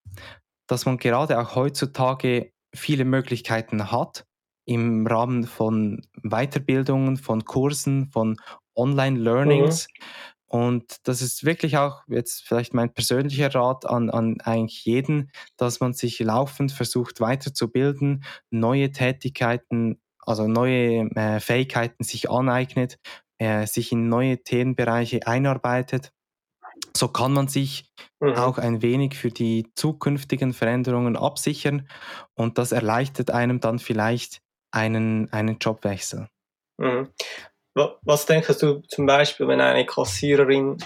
dass 0.68 0.86
man 0.86 0.98
gerade 0.98 1.40
auch 1.40 1.56
heutzutage 1.56 2.52
viele 2.72 3.04
Möglichkeiten 3.04 3.90
hat 3.90 4.24
im 4.66 5.04
Rahmen 5.04 5.48
von 5.48 6.06
Weiterbildungen, 6.22 7.16
von 7.16 7.44
Kursen, 7.44 8.06
von 8.06 8.36
Online-Learnings. 8.76 9.88
Mhm. 9.88 10.04
Und 10.48 11.08
das 11.08 11.22
ist 11.22 11.44
wirklich 11.44 11.76
auch 11.76 12.02
jetzt 12.06 12.46
vielleicht 12.46 12.72
mein 12.72 12.92
persönlicher 12.92 13.52
Rat 13.54 13.84
an, 13.84 14.10
an 14.10 14.40
eigentlich 14.42 14.84
jeden, 14.84 15.30
dass 15.56 15.80
man 15.80 15.92
sich 15.92 16.20
laufend 16.20 16.70
versucht 16.70 17.20
weiterzubilden, 17.20 18.24
neue 18.50 18.92
Tätigkeiten, 18.92 20.00
also 20.20 20.46
neue 20.46 21.10
äh, 21.16 21.40
Fähigkeiten 21.40 22.04
sich 22.04 22.30
aneignet, 22.30 22.98
äh, 23.38 23.66
sich 23.66 23.90
in 23.90 24.08
neue 24.08 24.42
Themenbereiche 24.42 25.26
einarbeitet. 25.26 26.12
So 26.96 27.08
kann 27.08 27.32
man 27.32 27.48
sich 27.48 27.92
mhm. 28.20 28.34
auch 28.34 28.58
ein 28.58 28.82
wenig 28.82 29.16
für 29.16 29.30
die 29.30 29.66
zukünftigen 29.74 30.52
Veränderungen 30.52 31.16
absichern 31.16 31.88
und 32.34 32.58
das 32.58 32.72
erleichtert 32.72 33.30
einem 33.30 33.60
dann 33.60 33.78
vielleicht 33.78 34.42
einen, 34.70 35.32
einen 35.32 35.58
Jobwechsel. 35.58 36.28
Mhm. 36.78 37.08
Was 37.76 38.24
denkst 38.24 38.58
du 38.58 38.80
zum 38.88 39.06
Beispiel, 39.06 39.48
wenn 39.48 39.60
eine 39.60 39.84
Kassiererin 39.84 40.78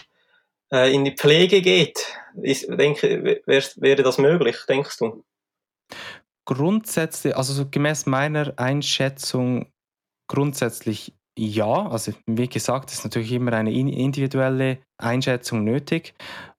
äh, 0.73 0.93
in 0.93 1.05
die 1.05 1.15
Pflege 1.15 1.63
geht? 1.63 2.05
Ist, 2.43 2.69
wär, 2.69 3.63
wäre 3.77 4.03
das 4.03 4.19
möglich, 4.19 4.57
denkst 4.69 4.99
du? 4.99 5.25
Grundsätzlich, 6.45 7.37
also 7.37 7.53
so 7.53 7.69
gemäß 7.69 8.07
meiner 8.07 8.55
Einschätzung, 8.57 9.71
grundsätzlich 10.27 11.15
ja. 11.39 11.89
Also 11.89 12.13
wie 12.27 12.49
gesagt, 12.49 12.91
ist 12.91 13.05
natürlich 13.05 13.33
immer 13.33 13.53
eine 13.53 13.73
individuelle 13.73 14.79
Einschätzung 14.99 15.63
nötig, 15.63 16.15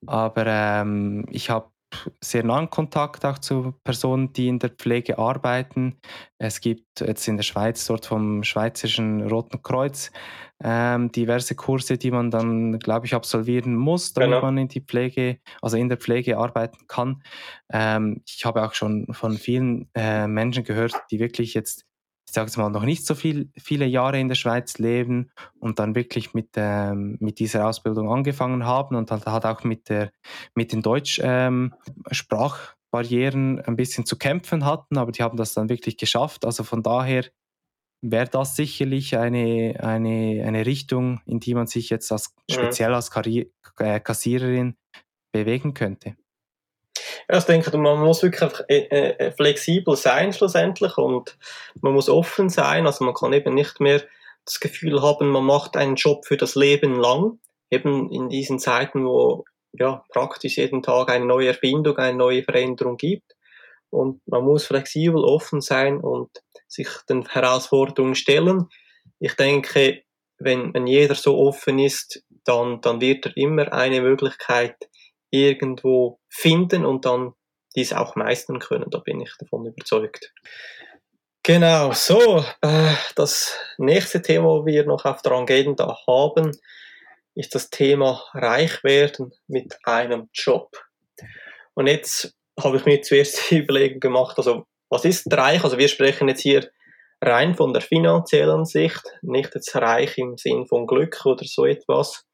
aber 0.06 0.46
ähm, 0.46 1.26
ich 1.30 1.50
habe 1.50 1.71
sehr 2.20 2.44
nahen 2.44 2.70
Kontakt 2.70 3.24
auch 3.24 3.38
zu 3.38 3.74
Personen, 3.84 4.32
die 4.32 4.48
in 4.48 4.58
der 4.58 4.70
Pflege 4.70 5.18
arbeiten. 5.18 5.98
Es 6.38 6.60
gibt 6.60 7.00
jetzt 7.00 7.26
in 7.28 7.36
der 7.36 7.44
Schweiz 7.44 7.86
dort 7.86 8.06
vom 8.06 8.42
Schweizerischen 8.42 9.28
Roten 9.28 9.62
Kreuz 9.62 10.10
ähm, 10.62 11.10
diverse 11.10 11.54
Kurse, 11.54 11.98
die 11.98 12.10
man 12.10 12.30
dann, 12.30 12.78
glaube 12.78 13.06
ich, 13.06 13.14
absolvieren 13.14 13.74
muss, 13.74 14.12
damit 14.12 14.30
genau. 14.30 14.42
man 14.42 14.58
in 14.58 14.68
die 14.68 14.80
Pflege, 14.80 15.38
also 15.60 15.76
in 15.76 15.88
der 15.88 15.98
Pflege 15.98 16.38
arbeiten 16.38 16.86
kann. 16.86 17.22
Ähm, 17.72 18.22
ich 18.26 18.44
habe 18.44 18.62
auch 18.64 18.74
schon 18.74 19.06
von 19.12 19.36
vielen 19.36 19.88
äh, 19.94 20.26
Menschen 20.26 20.64
gehört, 20.64 20.94
die 21.10 21.18
wirklich 21.18 21.54
jetzt 21.54 21.84
ich 22.26 22.34
sage 22.34 22.48
es 22.48 22.56
mal, 22.56 22.70
noch 22.70 22.84
nicht 22.84 23.06
so 23.06 23.14
viel, 23.14 23.50
viele 23.58 23.84
Jahre 23.86 24.18
in 24.18 24.28
der 24.28 24.36
Schweiz 24.36 24.78
leben 24.78 25.30
und 25.58 25.78
dann 25.78 25.94
wirklich 25.94 26.32
mit, 26.34 26.50
ähm, 26.56 27.18
mit 27.20 27.38
dieser 27.38 27.68
Ausbildung 27.68 28.10
angefangen 28.10 28.64
haben 28.64 28.96
und 28.96 29.10
halt, 29.10 29.26
halt 29.26 29.44
auch 29.44 29.64
mit, 29.64 29.88
der, 29.88 30.10
mit 30.54 30.72
den 30.72 30.80
Deutsch-Sprachbarrieren 30.82 33.58
ähm, 33.58 33.64
ein 33.66 33.76
bisschen 33.76 34.06
zu 34.06 34.16
kämpfen 34.16 34.64
hatten, 34.64 34.96
aber 34.98 35.12
die 35.12 35.22
haben 35.22 35.36
das 35.36 35.52
dann 35.54 35.68
wirklich 35.68 35.98
geschafft. 35.98 36.44
Also 36.44 36.64
von 36.64 36.82
daher 36.82 37.26
wäre 38.02 38.28
das 38.28 38.56
sicherlich 38.56 39.16
eine, 39.16 39.76
eine, 39.80 40.44
eine 40.44 40.66
Richtung, 40.66 41.20
in 41.26 41.40
die 41.40 41.54
man 41.54 41.66
sich 41.66 41.90
jetzt 41.90 42.12
als, 42.12 42.34
speziell 42.50 42.94
als 42.94 43.10
Karri 43.10 43.52
äh, 43.78 44.00
Kassiererin 44.00 44.76
bewegen 45.32 45.74
könnte. 45.74 46.16
Ja, 47.32 47.38
ich 47.38 47.44
denke, 47.44 47.74
man 47.78 47.98
muss 47.98 48.22
wirklich 48.22 48.42
einfach 48.42 48.60
äh, 48.68 48.88
äh, 48.88 49.32
flexibel 49.32 49.96
sein 49.96 50.34
schlussendlich 50.34 50.98
und 50.98 51.38
man 51.80 51.94
muss 51.94 52.10
offen 52.10 52.50
sein. 52.50 52.84
Also 52.84 53.06
man 53.06 53.14
kann 53.14 53.32
eben 53.32 53.54
nicht 53.54 53.80
mehr 53.80 54.02
das 54.44 54.60
Gefühl 54.60 55.00
haben, 55.00 55.30
man 55.30 55.46
macht 55.46 55.78
einen 55.78 55.96
Job 55.96 56.26
für 56.26 56.36
das 56.36 56.56
Leben 56.56 57.00
lang. 57.00 57.38
Eben 57.70 58.12
in 58.12 58.28
diesen 58.28 58.58
Zeiten, 58.58 59.06
wo 59.06 59.46
ja 59.72 60.04
praktisch 60.10 60.58
jeden 60.58 60.82
Tag 60.82 61.08
eine 61.08 61.24
neue 61.24 61.48
Erfindung, 61.48 61.96
eine 61.96 62.18
neue 62.18 62.42
Veränderung 62.42 62.98
gibt. 62.98 63.34
Und 63.88 64.20
man 64.26 64.44
muss 64.44 64.66
flexibel, 64.66 65.24
offen 65.24 65.62
sein 65.62 66.00
und 66.00 66.28
sich 66.68 66.88
den 67.08 67.24
Herausforderungen 67.26 68.14
stellen. 68.14 68.68
Ich 69.20 69.36
denke, 69.36 70.02
wenn, 70.36 70.74
wenn 70.74 70.86
jeder 70.86 71.14
so 71.14 71.38
offen 71.38 71.78
ist, 71.78 72.22
dann, 72.44 72.82
dann 72.82 73.00
wird 73.00 73.24
er 73.24 73.36
immer 73.38 73.72
eine 73.72 74.02
Möglichkeit 74.02 74.76
irgendwo 75.32 76.20
finden 76.28 76.84
und 76.84 77.04
dann 77.04 77.32
dies 77.74 77.92
auch 77.92 78.14
meistern 78.14 78.60
können. 78.60 78.90
Da 78.90 78.98
bin 78.98 79.20
ich 79.20 79.32
davon 79.38 79.66
überzeugt. 79.66 80.32
Genau, 81.42 81.92
so, 81.92 82.44
äh, 82.60 82.94
das 83.16 83.58
nächste 83.78 84.22
Thema, 84.22 84.44
wo 84.44 84.66
wir 84.66 84.84
noch 84.84 85.04
auf 85.04 85.22
der 85.22 85.32
Agenda 85.32 85.98
haben, 86.06 86.52
ist 87.34 87.54
das 87.54 87.70
Thema 87.70 88.22
Reich 88.32 88.84
werden 88.84 89.32
mit 89.48 89.76
einem 89.84 90.28
Job. 90.32 90.70
Und 91.74 91.88
jetzt 91.88 92.34
habe 92.62 92.76
ich 92.76 92.84
mir 92.84 93.00
zuerst 93.02 93.50
die 93.50 93.58
Überlegung 93.58 93.98
gemacht, 93.98 94.38
also 94.38 94.66
was 94.88 95.04
ist 95.04 95.26
reich? 95.32 95.64
Also 95.64 95.78
wir 95.78 95.88
sprechen 95.88 96.28
jetzt 96.28 96.42
hier 96.42 96.70
rein 97.22 97.54
von 97.54 97.72
der 97.72 97.80
finanziellen 97.80 98.64
Sicht, 98.66 99.02
nicht 99.22 99.54
jetzt 99.54 99.74
reich 99.74 100.18
im 100.18 100.36
Sinn 100.36 100.66
von 100.66 100.86
Glück 100.86 101.24
oder 101.24 101.44
so 101.44 101.64
etwas. 101.64 102.24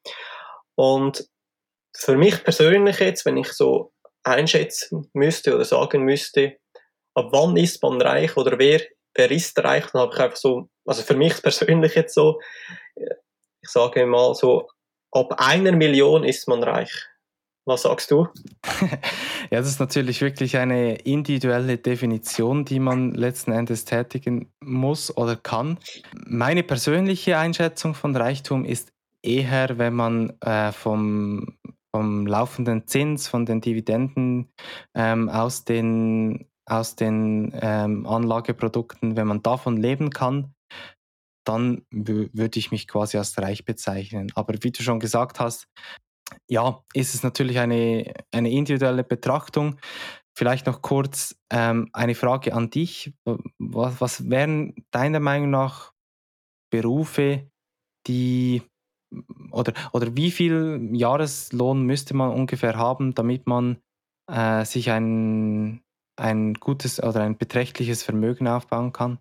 Und 0.75 1.25
für 1.95 2.17
mich 2.17 2.43
persönlich 2.43 2.99
jetzt, 2.99 3.25
wenn 3.25 3.37
ich 3.37 3.51
so 3.53 3.93
einschätzen 4.23 5.09
müsste 5.13 5.55
oder 5.55 5.65
sagen 5.65 6.03
müsste, 6.03 6.57
ab 7.15 7.29
wann 7.31 7.57
ist 7.57 7.81
man 7.83 8.01
reich 8.01 8.37
oder 8.37 8.59
wer, 8.59 8.81
wer 9.15 9.31
ist 9.31 9.57
reich, 9.59 9.85
dann 9.87 10.01
habe 10.03 10.13
ich 10.13 10.19
einfach 10.19 10.37
so, 10.37 10.69
also 10.85 11.03
für 11.03 11.15
mich 11.15 11.41
persönlich 11.41 11.95
jetzt 11.95 12.13
so, 12.13 12.39
ich 12.95 13.69
sage 13.69 14.05
mal 14.05 14.33
so, 14.35 14.67
ab 15.11 15.35
einer 15.37 15.71
Million 15.71 16.23
ist 16.23 16.47
man 16.47 16.63
reich. 16.63 16.91
Was 17.65 17.83
sagst 17.83 18.09
du? 18.09 18.27
ja, 19.51 19.59
das 19.59 19.67
ist 19.67 19.79
natürlich 19.79 20.21
wirklich 20.21 20.57
eine 20.57 20.95
individuelle 20.95 21.77
Definition, 21.77 22.65
die 22.65 22.79
man 22.79 23.13
letzten 23.13 23.51
Endes 23.51 23.85
tätigen 23.85 24.51
muss 24.59 25.15
oder 25.15 25.35
kann. 25.35 25.77
Meine 26.25 26.63
persönliche 26.63 27.37
Einschätzung 27.37 27.93
von 27.93 28.15
Reichtum 28.15 28.65
ist 28.65 28.91
eher, 29.21 29.77
wenn 29.77 29.93
man 29.93 30.33
äh, 30.41 30.71
vom 30.71 31.59
vom 31.95 32.27
laufenden 32.27 32.87
Zins, 32.87 33.27
von 33.27 33.45
den 33.45 33.61
Dividenden 33.61 34.51
ähm, 34.95 35.29
aus 35.29 35.65
den, 35.65 36.47
aus 36.65 36.95
den 36.95 37.51
ähm, 37.61 38.05
Anlageprodukten, 38.05 39.15
wenn 39.15 39.27
man 39.27 39.41
davon 39.41 39.77
leben 39.77 40.09
kann, 40.09 40.53
dann 41.45 41.85
würde 41.89 42.59
ich 42.59 42.71
mich 42.71 42.87
quasi 42.87 43.17
als 43.17 43.37
reich 43.37 43.65
bezeichnen. 43.65 44.31
Aber 44.35 44.53
wie 44.61 44.71
du 44.71 44.83
schon 44.83 44.99
gesagt 44.99 45.39
hast, 45.39 45.67
ja, 46.47 46.83
ist 46.93 47.15
es 47.15 47.23
natürlich 47.23 47.59
eine, 47.59 48.13
eine 48.31 48.51
individuelle 48.51 49.03
Betrachtung. 49.03 49.77
Vielleicht 50.37 50.67
noch 50.67 50.81
kurz 50.81 51.35
ähm, 51.51 51.89
eine 51.91 52.13
Frage 52.13 52.53
an 52.53 52.69
dich. 52.69 53.13
Was, 53.57 53.99
was 53.99 54.29
wären 54.29 54.75
deiner 54.91 55.19
Meinung 55.19 55.49
nach 55.49 55.91
Berufe, 56.71 57.49
die 58.07 58.61
oder, 59.51 59.73
oder 59.93 60.15
wie 60.15 60.31
viel 60.31 60.89
Jahreslohn 60.93 61.81
müsste 61.83 62.15
man 62.15 62.31
ungefähr 62.31 62.75
haben, 62.77 63.15
damit 63.15 63.47
man 63.47 63.81
äh, 64.31 64.65
sich 64.65 64.91
ein, 64.91 65.81
ein 66.15 66.53
gutes 66.55 67.01
oder 67.01 67.21
ein 67.21 67.37
beträchtliches 67.37 68.03
Vermögen 68.03 68.47
aufbauen 68.47 68.93
kann? 68.93 69.19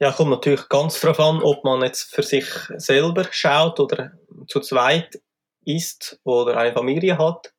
Ja, 0.00 0.10
kommt 0.10 0.30
natürlich 0.30 0.68
ganz 0.68 1.00
darauf 1.00 1.20
an, 1.20 1.42
ob 1.42 1.64
man 1.64 1.82
jetzt 1.82 2.14
für 2.14 2.22
sich 2.22 2.46
selber 2.76 3.26
schaut 3.30 3.78
oder 3.78 4.12
zu 4.48 4.60
zweit 4.60 5.20
ist 5.64 6.20
oder 6.24 6.56
eine 6.56 6.72
Familie 6.72 7.18
hat. 7.18 7.54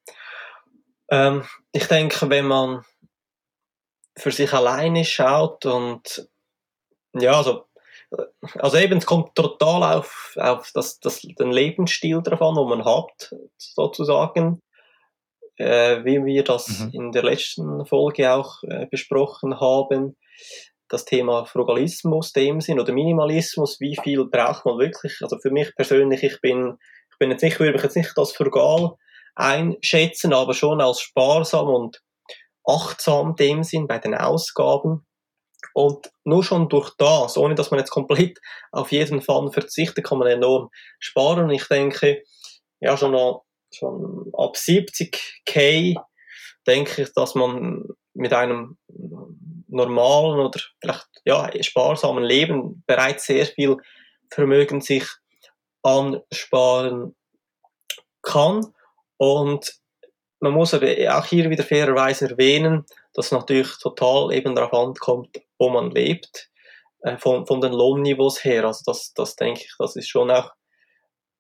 Ähm, 1.10 1.44
ich 1.72 1.88
denke, 1.88 2.30
wenn 2.30 2.48
man 2.48 2.84
für 4.18 4.32
sich 4.32 4.52
alleine 4.54 5.06
schaut 5.06 5.66
und 5.66 6.30
ja, 7.14 7.38
also 7.38 7.66
also 8.60 8.78
eben, 8.78 8.98
es 8.98 9.06
kommt 9.06 9.36
total 9.36 9.98
auf, 9.98 10.36
auf 10.40 10.72
das, 10.74 11.00
das, 11.00 11.22
den 11.22 11.52
Lebensstil 11.52 12.22
drauf 12.22 12.42
an, 12.42 12.56
den 12.56 12.68
man 12.68 12.86
hat, 12.86 13.34
sozusagen. 13.58 14.62
Äh, 15.58 16.04
wie 16.04 16.26
wir 16.26 16.44
das 16.44 16.80
mhm. 16.80 16.90
in 16.94 17.12
der 17.12 17.24
letzten 17.24 17.86
Folge 17.86 18.34
auch 18.34 18.64
äh, 18.64 18.88
besprochen 18.88 19.60
haben. 19.60 20.18
Das 20.90 21.06
Thema 21.06 21.46
Frugalismus, 21.46 22.34
dem 22.34 22.60
Sinn, 22.60 22.80
oder 22.80 22.92
Minimalismus, 22.92 23.80
wie 23.80 23.96
viel 24.02 24.26
braucht 24.26 24.66
man 24.66 24.80
wirklich? 24.80 25.20
Also 25.22 25.38
für 25.40 25.52
mich 25.52 25.76
persönlich, 25.76 26.24
ich 26.24 26.42
bin, 26.42 26.78
ich 27.12 27.18
bin 27.20 27.30
jetzt 27.30 27.44
nicht, 27.44 27.60
würde 27.60 27.74
mich 27.74 27.84
jetzt 27.84 27.96
nicht 27.96 28.18
als 28.18 28.32
frugal 28.32 28.96
einschätzen, 29.36 30.34
aber 30.34 30.54
schon 30.54 30.82
als 30.82 31.02
sparsam 31.02 31.68
und 31.68 32.02
achtsam 32.66 33.36
dem 33.36 33.64
Sinn 33.64 33.88
bei 33.88 34.00
den 34.00 34.16
Ausgaben. 34.16 35.06
Und 35.74 36.12
nur 36.24 36.44
schon 36.44 36.70
durch 36.70 36.92
das, 36.98 37.38
ohne 37.38 37.56
dass 37.56 37.72
man 37.72 37.80
jetzt 37.80 37.92
komplett 37.92 38.40
auf 38.72 38.92
jeden 38.92 39.22
Fall 39.22 39.52
verzichtet, 39.52 40.06
kann 40.06 40.20
man 40.20 40.28
enorm 40.28 40.70
sparen. 41.00 41.46
Und 41.46 41.52
ich 41.52 41.68
denke, 41.68 42.24
ja, 42.80 42.98
schon, 42.98 43.12
noch, 43.12 43.46
schon 43.74 44.32
ab 44.34 44.56
70k 44.56 45.96
denke 46.68 47.04
ich, 47.04 47.14
dass 47.14 47.36
man 47.36 47.86
mit 48.14 48.34
einem 48.34 48.78
normalen 49.68 50.40
oder 50.40 50.60
vielleicht 50.80 51.08
ja, 51.26 51.50
sparsamen 51.62 52.24
Leben 52.24 52.84
bereits 52.86 53.26
sehr 53.26 53.46
viel 53.46 53.78
Vermögen 54.30 54.82
sich 54.82 55.06
ansparen 55.82 57.16
kann. 58.22 58.74
Und 59.18 59.76
man 60.40 60.54
muss 60.54 60.74
aber 60.74 60.88
auch 61.18 61.26
hier 61.26 61.50
wieder 61.50 61.64
fairerweise 61.64 62.30
erwähnen, 62.30 62.86
dass 63.14 63.32
natürlich 63.32 63.78
total 63.80 64.34
eben 64.34 64.56
darauf 64.56 64.74
ankommt, 64.74 65.42
wo 65.64 65.70
man 65.70 65.92
lebt, 65.92 66.50
äh, 67.02 67.18
von, 67.18 67.48
von 67.48 67.62
den 67.62 67.72
Lohnniveaus 67.72 68.44
her. 68.44 68.66
Also 68.66 68.84
das, 68.86 69.14
das 69.14 69.38
denke 69.38 69.62
ich, 69.62 69.74
das 69.80 69.96
ist 69.96 70.10
schon 70.10 70.30
auch, 70.30 70.52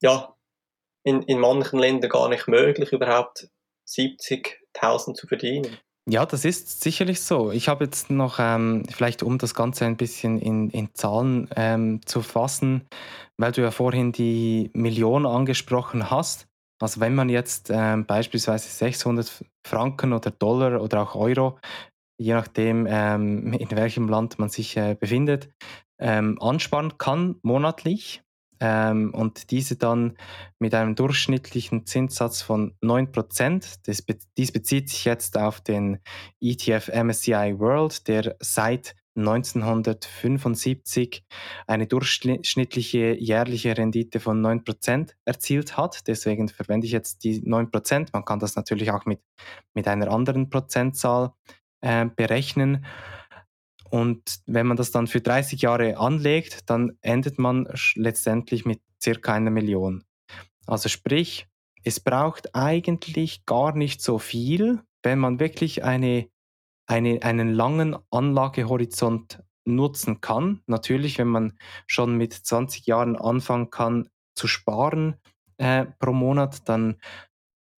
ja, 0.01 0.33
in, 1.03 1.21
in 1.23 1.39
manchen 1.39 1.79
Ländern 1.79 2.09
gar 2.09 2.29
nicht 2.29 2.47
möglich, 2.47 2.93
überhaupt 2.93 3.49
70.000 3.87 5.15
zu 5.15 5.27
verdienen. 5.27 5.77
Ja, 6.09 6.25
das 6.25 6.43
ist 6.45 6.81
sicherlich 6.81 7.21
so. 7.21 7.51
Ich 7.51 7.67
habe 7.69 7.85
jetzt 7.85 8.09
noch, 8.09 8.37
ähm, 8.39 8.83
vielleicht 8.89 9.23
um 9.23 9.37
das 9.37 9.53
Ganze 9.53 9.85
ein 9.85 9.97
bisschen 9.97 10.39
in, 10.39 10.69
in 10.69 10.93
Zahlen 10.93 11.49
ähm, 11.55 12.01
zu 12.05 12.21
fassen, 12.21 12.87
weil 13.37 13.51
du 13.51 13.61
ja 13.61 13.71
vorhin 13.71 14.11
die 14.11 14.69
Millionen 14.73 15.25
angesprochen 15.25 16.09
hast. 16.09 16.47
Also 16.81 16.99
wenn 16.99 17.15
man 17.15 17.29
jetzt 17.29 17.69
ähm, 17.69 18.05
beispielsweise 18.05 18.67
600 18.67 19.45
Franken 19.65 20.11
oder 20.11 20.31
Dollar 20.31 20.81
oder 20.81 21.03
auch 21.03 21.15
Euro, 21.15 21.57
je 22.17 22.33
nachdem 22.33 22.87
ähm, 22.89 23.53
in 23.53 23.71
welchem 23.71 24.07
Land 24.07 24.39
man 24.39 24.49
sich 24.49 24.77
äh, 24.77 24.95
befindet, 24.99 25.49
ähm, 25.99 26.37
ansparen 26.41 26.97
kann 26.97 27.35
monatlich 27.43 28.23
ähm, 28.59 29.13
und 29.13 29.51
diese 29.51 29.75
dann 29.75 30.17
mit 30.59 30.73
einem 30.73 30.95
durchschnittlichen 30.95 31.85
Zinssatz 31.85 32.41
von 32.41 32.75
9%, 32.81 33.79
das 33.85 34.01
be 34.01 34.17
dies 34.37 34.51
bezieht 34.51 34.89
sich 34.89 35.05
jetzt 35.05 35.37
auf 35.37 35.61
den 35.61 35.99
ETF 36.39 36.89
MSCI 36.89 37.59
World, 37.59 38.07
der 38.07 38.35
seit 38.39 38.95
1975 39.15 41.23
eine 41.67 41.85
durchschnittliche 41.87 43.13
jährliche 43.13 43.77
Rendite 43.77 44.19
von 44.19 44.41
9% 44.41 45.13
erzielt 45.25 45.77
hat. 45.77 46.07
Deswegen 46.07 46.49
verwende 46.49 46.87
ich 46.87 46.93
jetzt 46.93 47.23
die 47.23 47.39
9%. 47.41 48.09
Man 48.11 48.25
kann 48.25 48.39
das 48.39 48.55
natürlich 48.55 48.89
auch 48.91 49.05
mit, 49.05 49.21
mit 49.75 49.87
einer 49.87 50.11
anderen 50.11 50.49
Prozentzahl 50.49 51.33
äh, 51.83 52.05
berechnen. 52.05 52.85
Und 53.89 54.39
wenn 54.47 54.65
man 54.65 54.77
das 54.77 54.89
dann 54.89 55.05
für 55.05 55.21
30 55.21 55.61
Jahre 55.61 55.97
anlegt, 55.97 56.69
dann 56.69 56.97
endet 57.01 57.37
man 57.37 57.67
letztendlich 57.95 58.65
mit 58.65 58.81
circa 59.01 59.33
einer 59.33 59.51
Million. 59.51 60.03
Also 60.65 60.89
sprich, 60.89 61.47
es 61.83 61.99
braucht 61.99 62.55
eigentlich 62.55 63.45
gar 63.45 63.75
nicht 63.75 64.01
so 64.01 64.17
viel, 64.17 64.81
wenn 65.03 65.19
man 65.19 65.39
wirklich 65.39 65.83
eine, 65.83 66.29
eine, 66.87 67.21
einen 67.21 67.53
langen 67.53 67.95
Anlagehorizont 68.09 69.43
nutzen 69.65 70.21
kann. 70.21 70.61
Natürlich, 70.65 71.17
wenn 71.17 71.27
man 71.27 71.53
schon 71.85 72.17
mit 72.17 72.33
20 72.33 72.85
Jahren 72.85 73.15
anfangen 73.15 73.69
kann 73.69 74.09
zu 74.35 74.47
sparen 74.47 75.15
äh, 75.57 75.85
pro 75.99 76.13
Monat, 76.13 76.67
dann, 76.67 76.95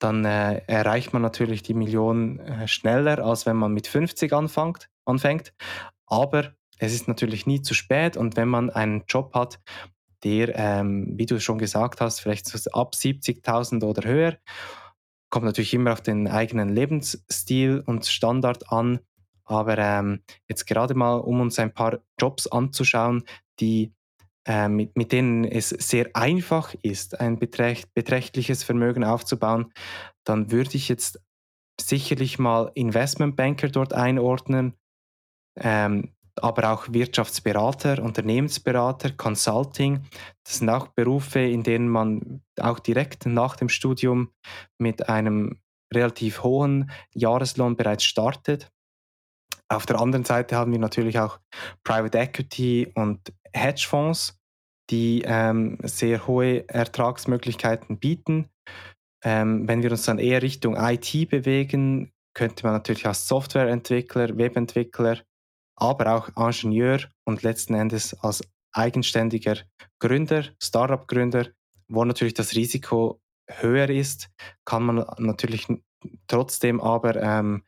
dann 0.06 0.24
äh, 0.24 0.62
erreicht 0.68 1.14
man 1.14 1.24
natürlich 1.24 1.64
die 1.64 1.74
Million 1.74 2.40
äh, 2.40 2.68
schneller, 2.68 3.26
als 3.26 3.48
wenn 3.48 3.58
man 3.58 3.74
mit 3.74 3.88
50 3.88 4.32
anfängt, 4.34 4.88
anfängt. 5.04 5.52
Aber 6.06 6.54
es 6.78 6.94
ist 6.94 7.08
natürlich 7.08 7.48
nie 7.48 7.64
zu 7.64 7.74
spät 7.74 8.16
und 8.16 8.38
wenn 8.38 8.48
man 8.48 8.70
einen 8.70 9.06
Job 9.08 9.34
hat, 9.34 9.60
der, 10.24 10.56
ähm, 10.56 11.14
wie 11.18 11.26
du 11.26 11.40
schon 11.40 11.58
gesagt 11.58 12.02
hast, 12.02 12.20
vielleicht 12.20 12.46
so 12.48 12.70
ab 12.72 12.94
70.000 12.96 13.84
oder 13.84 14.08
höher, 14.08 14.38
kommt 15.32 15.46
natürlich 15.46 15.74
immer 15.74 15.94
auf 15.94 16.02
den 16.02 16.28
eigenen 16.28 16.70
Lebensstil 16.70 17.82
und 17.84 18.06
Standard 18.06 18.72
an. 18.72 19.00
Aber 19.44 19.76
ähm, 19.80 20.22
jetzt 20.48 20.68
gerade 20.68 20.94
mal, 20.94 21.16
um 21.16 21.42
uns 21.42 21.58
ein 21.58 21.74
paar 21.74 22.00
Jobs 22.20 22.46
anzuschauen, 22.46 23.24
die 23.60 23.92
äh, 24.48 24.68
mit, 24.68 24.96
mit 24.96 25.12
denen 25.12 25.44
es 25.44 25.70
sehr 25.70 26.10
einfach 26.14 26.76
ist, 26.82 27.20
ein 27.20 27.40
beträcht, 27.40 27.94
beträchtliches 27.94 28.64
Vermögen 28.64 29.04
aufzubauen, 29.04 29.74
dann 30.24 30.52
würde 30.52 30.76
ich 30.76 30.88
jetzt 30.88 31.20
sicherlich 31.80 32.40
mal 32.40 32.72
Investmentbanker 32.76 33.70
dort 33.70 33.94
einordnen, 33.94 34.74
ähm, 35.58 36.14
aber 36.38 36.72
auch 36.74 36.88
Wirtschaftsberater, 36.92 38.04
Unternehmensberater, 38.04 39.12
Consulting. 39.12 40.06
Das 40.44 40.60
sind 40.60 40.70
auch 40.70 40.90
Berufe, 40.90 41.40
in 41.40 41.64
denen 41.64 41.88
man 41.90 42.42
auch 42.60 42.80
direkt 42.80 43.26
nach 43.26 43.56
dem 43.56 43.70
Studium 43.70 44.32
mit 44.78 45.08
einem 45.08 45.60
relativ 45.94 46.44
hohen 46.44 46.92
Jahreslohn 47.14 47.76
bereits 47.76 48.04
startet. 48.04 48.70
Auf 49.70 49.86
der 49.86 50.00
anderen 50.00 50.26
Seite 50.26 50.56
haben 50.56 50.72
wir 50.72 50.80
natürlich 50.80 51.18
auch 51.20 51.40
Private 51.84 52.18
Equity 52.18 52.92
und 52.94 53.34
Hedgefonds, 53.54 54.35
die 54.90 55.24
ähm, 55.26 55.78
sehr 55.84 56.28
hohe 56.28 56.68
Ertragsmöglichkeiten 56.70 57.98
bieten. 57.98 58.50
Ähm, 59.24 59.68
wenn 59.68 59.84
wir 59.84 59.92
uns 59.92 60.04
dann 60.04 60.20
eher 60.20 60.42
Richtung 60.42 60.76
IT 60.78 61.30
bewegen, 61.30 62.12
könnte 62.34 62.66
man 62.66 62.74
natürlich 62.74 63.08
als 63.08 63.28
Softwareentwickler, 63.28 64.38
Webentwickler 64.38 65.22
aber 65.76 66.16
auch 66.16 66.30
Ingenieur 66.38 67.00
und 67.26 67.44
letzten 67.44 67.74
Endes 67.74 68.14
als 68.22 68.42
eigenständiger 68.72 69.58
Gründer, 70.00 70.46
Startup-Gründer, 70.62 71.48
wo 71.88 72.04
natürlich 72.04 72.34
das 72.34 72.56
Risiko 72.56 73.20
höher 73.48 73.90
ist, 73.90 74.30
kann 74.66 74.84
man 74.84 75.06
natürlich 75.18 75.68
trotzdem 76.28 76.82
aber 76.82 77.16
ähm, 77.22 77.64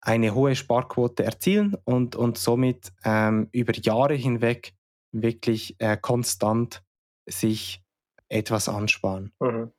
eine 0.00 0.34
hohe 0.34 0.54
Sparquote 0.54 1.24
erzielen 1.24 1.76
und, 1.84 2.16
und 2.16 2.38
somit 2.38 2.92
ähm, 3.04 3.48
über 3.52 3.74
Jahre 3.74 4.14
hinweg 4.14 4.74
wirklich 5.12 5.76
äh, 5.78 5.96
konstant 5.96 6.82
sich 7.26 7.82
etwas 8.28 8.68
ansparen. 8.68 9.32
Mhm. 9.40 9.72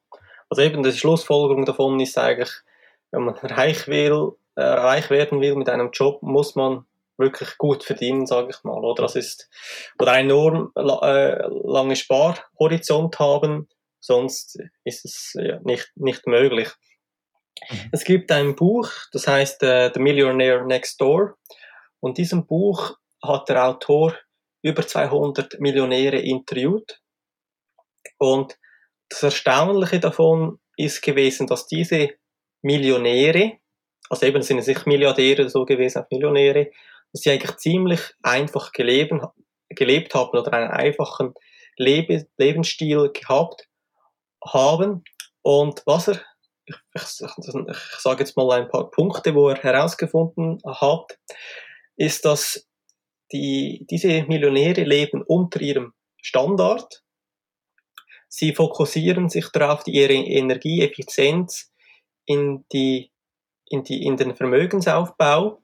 Also 0.50 0.64
eben 0.64 0.82
die 0.84 0.92
Schlussfolgerung 0.92 1.66
davon 1.66 2.00
ist 2.00 2.18
eigentlich, 2.18 2.52
wenn 3.12 3.24
man 3.24 3.36
reich 3.36 3.88
will, 3.88 4.32
äh, 4.56 4.64
reich 4.64 5.10
werden 5.10 5.42
will 5.42 5.56
mit 5.56 5.70
einem 5.70 5.92
Job, 5.92 6.22
muss 6.24 6.56
man 6.56 6.86
wirklich 7.18 7.58
gut 7.58 7.84
verdienen, 7.84 8.26
sage 8.26 8.50
ich 8.50 8.64
mal. 8.64 8.84
Oder 8.84 9.04
das 9.04 9.16
ist 9.16 9.50
oder 10.00 10.14
einen 10.14 10.30
enorm 10.30 10.72
äh, 10.76 11.48
lange 11.66 11.96
Sparhorizont 11.96 13.20
haben, 13.20 13.68
sonst 14.00 14.60
ist 14.86 15.06
es 15.06 15.34
ja, 15.36 15.60
nicht, 15.64 15.92
nicht 15.96 16.26
möglich. 16.26 16.70
Mhm. 17.70 17.90
Es 17.92 18.04
gibt 18.04 18.32
ein 18.32 18.56
Buch, 18.56 18.90
das 19.12 19.28
heißt 19.28 19.62
äh, 19.64 19.92
The 19.94 20.00
Millionaire 20.00 20.66
Next 20.66 21.00
Door. 21.00 21.38
Und 22.00 22.12
in 22.12 22.24
diesem 22.24 22.46
Buch 22.48 22.98
hat 23.22 23.50
der 23.50 23.68
Autor 23.68 24.16
über 24.62 24.86
200 24.86 25.60
Millionäre 25.60 26.18
interviewt. 26.18 27.02
Und 28.18 28.58
das 29.10 29.24
Erstaunliche 29.24 30.00
davon 30.00 30.60
ist 30.78 31.02
gewesen, 31.02 31.48
dass 31.48 31.68
diese 31.68 32.10
Millionäre, 32.62 33.58
also 34.10 34.26
eben 34.26 34.42
sind 34.42 34.60
es 34.60 34.68
nicht 34.68 34.86
Milliardäre 34.86 35.50
so 35.50 35.66
gewesen, 35.66 36.04
auch 36.04 36.10
Millionäre, 36.12 36.72
dass 37.12 37.22
sie 37.22 37.32
eigentlich 37.32 37.58
ziemlich 37.58 38.02
einfach 38.22 38.72
geleben, 38.72 39.22
gelebt 39.70 40.14
haben 40.14 40.38
oder 40.38 40.54
einen 40.54 40.72
einfachen 40.72 41.34
Lebe, 41.78 42.28
Lebensstil 42.38 43.12
gehabt 43.14 43.68
haben. 44.46 45.04
Und 45.42 45.82
was 45.86 46.10
er, 46.10 46.22
ich, 46.66 46.76
ich, 46.94 47.04
ich 47.04 48.00
sage 48.00 48.20
jetzt 48.20 48.36
mal 48.36 48.52
ein 48.52 48.70
paar 48.70 48.92
Punkte, 48.92 49.34
wo 49.34 49.50
er 49.50 49.58
herausgefunden 49.58 50.60
hat, 50.66 51.18
ist, 51.96 52.26
dass 52.26 52.69
die, 53.32 53.86
diese 53.90 54.24
Millionäre 54.24 54.84
leben 54.84 55.24
unter 55.24 55.62
ihrem 55.62 55.94
Standard. 56.22 57.04
Sie 58.28 58.54
fokussieren 58.54 59.30
sich 59.30 59.50
darauf, 59.50 59.84
ihre 59.88 60.14
Energieeffizienz 60.14 61.72
in, 62.26 62.66
die, 62.72 63.12
in, 63.66 63.84
die, 63.84 64.04
in 64.04 64.18
den 64.18 64.36
Vermögensaufbau 64.36 65.62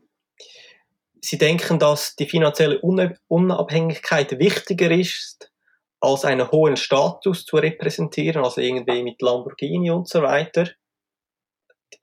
Sie 1.25 1.39
denken, 1.39 1.79
dass 1.79 2.15
die 2.15 2.27
finanzielle 2.27 2.79
Unabhängigkeit 2.79 4.37
wichtiger 4.37 4.91
ist, 4.91 5.51
als 5.99 6.23
einen 6.23 6.51
hohen 6.51 6.77
Status 6.77 7.45
zu 7.45 7.57
repräsentieren, 7.57 8.43
also 8.43 8.61
irgendwie 8.61 9.01
mit 9.01 9.19
Lamborghini 9.23 9.89
und 9.89 10.07
so 10.07 10.21
weiter. 10.21 10.69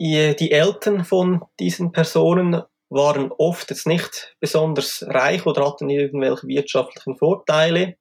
Die, 0.01 0.35
die 0.35 0.51
Eltern 0.51 1.05
von 1.05 1.45
diesen 1.61 1.93
Personen 1.93 2.63
waren 2.93 3.33
oft 3.33 3.71
jetzt 3.71 3.87
nicht 3.87 4.37
besonders 4.39 5.05
reich 5.09 5.47
oder 5.47 5.67
hatten 5.67 5.89
irgendwelche 5.89 6.47
wirtschaftlichen 6.47 7.17
Vorteile. 7.17 7.97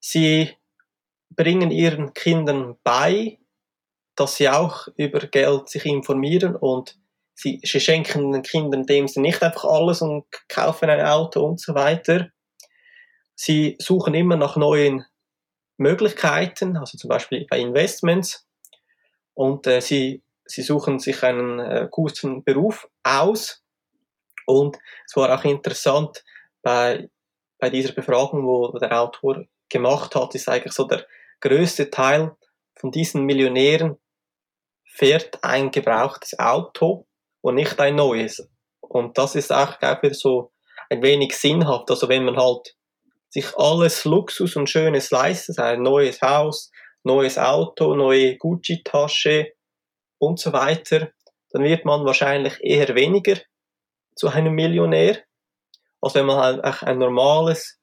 Sie 0.00 0.50
bringen 1.30 1.70
ihren 1.70 2.14
Kindern 2.14 2.76
bei, 2.82 3.38
dass 4.14 4.36
sie 4.36 4.48
auch 4.48 4.88
über 4.96 5.20
Geld 5.20 5.68
sich 5.68 5.84
informieren 5.84 6.56
und 6.56 6.98
sie, 7.34 7.60
schenken 7.62 8.32
den 8.32 8.42
Kindern 8.42 8.86
dem 8.86 9.06
sie 9.06 9.20
nicht 9.20 9.42
einfach 9.42 9.64
alles 9.64 10.02
und 10.02 10.24
kaufen 10.48 10.88
ein 10.88 11.04
Auto 11.04 11.44
und 11.44 11.60
so 11.60 11.74
weiter. 11.74 12.30
Sie 13.34 13.76
suchen 13.78 14.14
immer 14.14 14.36
nach 14.36 14.56
neuen 14.56 15.04
Möglichkeiten, 15.76 16.76
also 16.76 16.98
zum 16.98 17.08
Beispiel 17.08 17.46
bei 17.48 17.60
Investments. 17.60 18.48
Und 19.34 19.66
äh, 19.68 19.80
sie, 19.80 20.22
sie 20.50 20.62
suchen 20.62 20.98
sich 20.98 21.22
einen 21.22 21.60
äh, 21.60 21.88
guten 21.90 22.42
Beruf 22.44 22.88
aus. 23.02 23.62
Und 24.46 24.78
es 25.06 25.14
war 25.16 25.32
auch 25.34 25.44
interessant 25.44 26.24
bei, 26.62 27.10
bei 27.58 27.70
dieser 27.70 27.92
Befragung, 27.92 28.46
wo 28.46 28.76
der 28.78 29.00
Autor 29.00 29.44
gemacht 29.68 30.14
hat, 30.14 30.34
ist 30.34 30.48
eigentlich 30.48 30.72
so 30.72 30.84
der 30.84 31.06
größte 31.40 31.90
Teil 31.90 32.34
von 32.74 32.90
diesen 32.90 33.24
Millionären 33.24 33.98
fährt 34.84 35.44
ein 35.44 35.70
gebrauchtes 35.70 36.38
Auto 36.38 37.06
und 37.40 37.56
nicht 37.56 37.78
ein 37.78 37.96
neues. 37.96 38.48
Und 38.80 39.18
das 39.18 39.34
ist 39.34 39.52
auch, 39.52 39.78
glaube 39.78 40.08
ich, 40.08 40.18
so 40.18 40.52
ein 40.88 41.02
wenig 41.02 41.36
sinnhaft. 41.36 41.90
Also 41.90 42.08
wenn 42.08 42.24
man 42.24 42.36
halt 42.36 42.76
sich 43.28 43.56
alles 43.56 44.04
Luxus 44.04 44.56
und 44.56 44.70
Schönes 44.70 45.10
leistet, 45.10 45.58
ein 45.58 45.82
neues 45.82 46.22
Haus, 46.22 46.70
neues 47.04 47.38
Auto, 47.38 47.94
neue 47.94 48.36
Gucci-Tasche 48.36 49.52
und 50.18 50.38
so 50.38 50.52
weiter, 50.52 51.10
dann 51.50 51.64
wird 51.64 51.84
man 51.84 52.04
wahrscheinlich 52.04 52.58
eher 52.62 52.94
weniger 52.94 53.36
zu 54.14 54.28
einem 54.28 54.54
Millionär, 54.54 55.22
als 56.00 56.14
wenn 56.14 56.26
man 56.26 56.38
halt 56.38 56.82
ein 56.82 56.98
normales, 56.98 57.78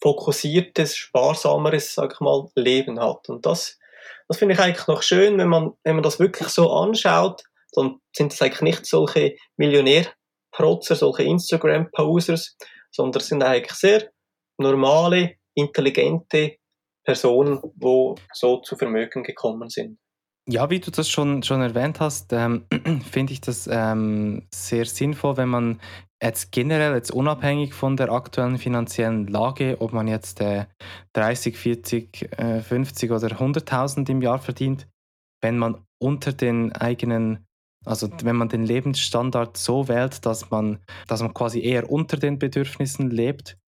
fokussiertes, 0.00 0.96
sparsameres, 0.96 1.94
sag 1.94 2.12
ich 2.14 2.20
mal, 2.20 2.48
Leben 2.54 3.00
hat. 3.00 3.28
Und 3.28 3.46
das, 3.46 3.78
das 4.28 4.38
finde 4.38 4.54
ich 4.54 4.60
eigentlich 4.60 4.86
noch 4.86 5.02
schön, 5.02 5.38
wenn 5.38 5.48
man, 5.48 5.72
wenn 5.84 5.96
man 5.96 6.02
das 6.02 6.18
wirklich 6.18 6.48
so 6.48 6.70
anschaut, 6.72 7.42
dann 7.72 8.00
sind 8.14 8.32
es 8.32 8.42
eigentlich 8.42 8.62
nicht 8.62 8.86
solche 8.86 9.36
Millionärprotzer, 9.56 10.96
solche 10.96 11.24
Instagram-Posers, 11.24 12.56
sondern 12.90 13.20
es 13.20 13.28
sind 13.28 13.42
eigentlich 13.42 13.72
sehr 13.72 14.10
normale, 14.58 15.36
intelligente 15.54 16.56
Personen, 17.04 17.60
die 17.74 18.14
so 18.32 18.60
zu 18.60 18.76
Vermögen 18.76 19.22
gekommen 19.22 19.68
sind. 19.70 19.98
Ja, 20.48 20.70
wie 20.70 20.78
du 20.78 20.92
das 20.92 21.08
schon, 21.08 21.42
schon 21.42 21.60
erwähnt 21.60 21.98
hast, 21.98 22.32
ähm, 22.32 22.66
finde 23.10 23.32
ich 23.32 23.40
das 23.40 23.68
ähm, 23.70 24.46
sehr 24.54 24.86
sinnvoll, 24.86 25.36
wenn 25.36 25.48
man 25.48 25.80
jetzt 26.22 26.52
generell, 26.52 26.94
jetzt 26.94 27.10
unabhängig 27.10 27.74
von 27.74 27.96
der 27.96 28.12
aktuellen 28.12 28.56
finanziellen 28.58 29.26
Lage, 29.26 29.80
ob 29.80 29.92
man 29.92 30.06
jetzt 30.06 30.40
äh, 30.40 30.66
30, 31.14 31.56
40, 31.58 32.38
äh, 32.38 32.60
50 32.60 33.10
oder 33.10 33.40
100.000 33.40 34.08
im 34.08 34.22
Jahr 34.22 34.38
verdient, 34.38 34.86
wenn 35.42 35.58
man 35.58 35.84
unter 36.00 36.32
den 36.32 36.72
eigenen 36.72 37.44
Also 37.84 38.08
wenn 38.22 38.36
man 38.36 38.48
den 38.48 38.64
Lebensstandard 38.64 39.56
so 39.56 39.88
wählt, 39.88 40.24
dass 40.26 40.50
man, 40.50 40.78
dass 41.08 41.22
man 41.22 41.34
quasi 41.34 41.60
eher 41.60 41.90
unter 41.90 42.18
den 42.18 42.38
Bedürfnissen 42.38 43.10
lebt, 43.10 43.58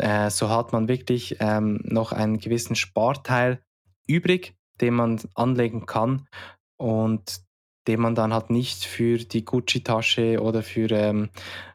äh, 0.00 0.30
so 0.30 0.48
hat 0.50 0.72
man 0.72 0.88
wirklich 0.88 1.36
ähm, 1.40 1.80
noch 1.84 2.12
einen 2.12 2.38
gewissen 2.38 2.76
Sparteil 2.76 3.60
übrig, 4.08 4.54
den 4.80 4.94
man 4.94 5.20
anlegen 5.34 5.86
kann 5.86 6.28
und 6.76 7.40
den 7.86 8.00
man 8.00 8.14
dann 8.14 8.34
halt 8.34 8.50
nicht 8.50 8.84
für 8.84 9.18
die 9.18 9.44
Gucci-Tasche 9.44 10.40
oder 10.42 10.62
für 10.62 10.90
ähm, 10.90 11.30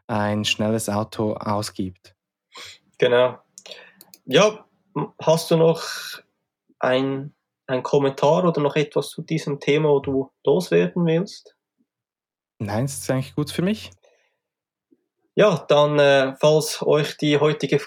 ein 0.06 0.44
schnelles 0.44 0.88
Auto 0.88 1.34
ausgibt. 1.34 2.14
Genau. 2.98 3.38
Ja, 4.24 4.64
hast 5.20 5.50
du 5.50 5.56
noch 5.56 5.82
ein, 6.78 7.34
ein 7.66 7.82
Kommentar 7.82 8.44
oder 8.44 8.60
noch 8.60 8.76
etwas 8.76 9.10
zu 9.10 9.22
diesem 9.22 9.58
Thema, 9.58 9.88
wo 9.88 10.00
du 10.00 10.30
loswerden 10.44 11.04
willst? 11.04 11.56
Nein, 12.58 12.84
es 12.84 12.98
ist 12.98 13.10
eigentlich 13.10 13.34
gut 13.34 13.50
für 13.50 13.62
mich. 13.62 13.90
Ja, 15.36 15.64
dann, 15.66 15.98
äh, 15.98 16.34
falls 16.38 16.80
euch 16.80 17.16
die 17.16 17.40
heutige 17.40 17.80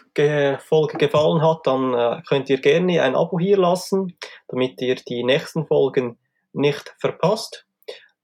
Folge 0.60 0.98
gefallen 0.98 1.42
hat, 1.42 1.66
dann 1.66 1.94
äh, 1.94 2.22
könnt 2.28 2.50
ihr 2.50 2.60
gerne 2.60 3.02
ein 3.02 3.16
Abo 3.16 3.40
hier 3.40 3.58
lassen, 3.58 4.18
damit 4.50 4.82
ihr 4.82 4.96
die 4.96 5.24
nächsten 5.24 5.66
Folgen 5.66 6.18
nicht 6.52 6.94
verpasst. 7.00 7.66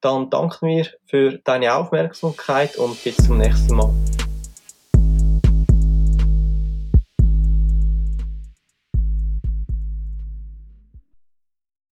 Dann 0.01 0.29
danken 0.29 0.67
wir 0.67 0.87
für 1.05 1.39
deine 1.45 1.73
Aufmerksamkeit 1.73 2.75
und 2.75 3.01
bis 3.01 3.15
zum 3.15 3.37
nächsten 3.37 3.77
Mal. 3.77 3.93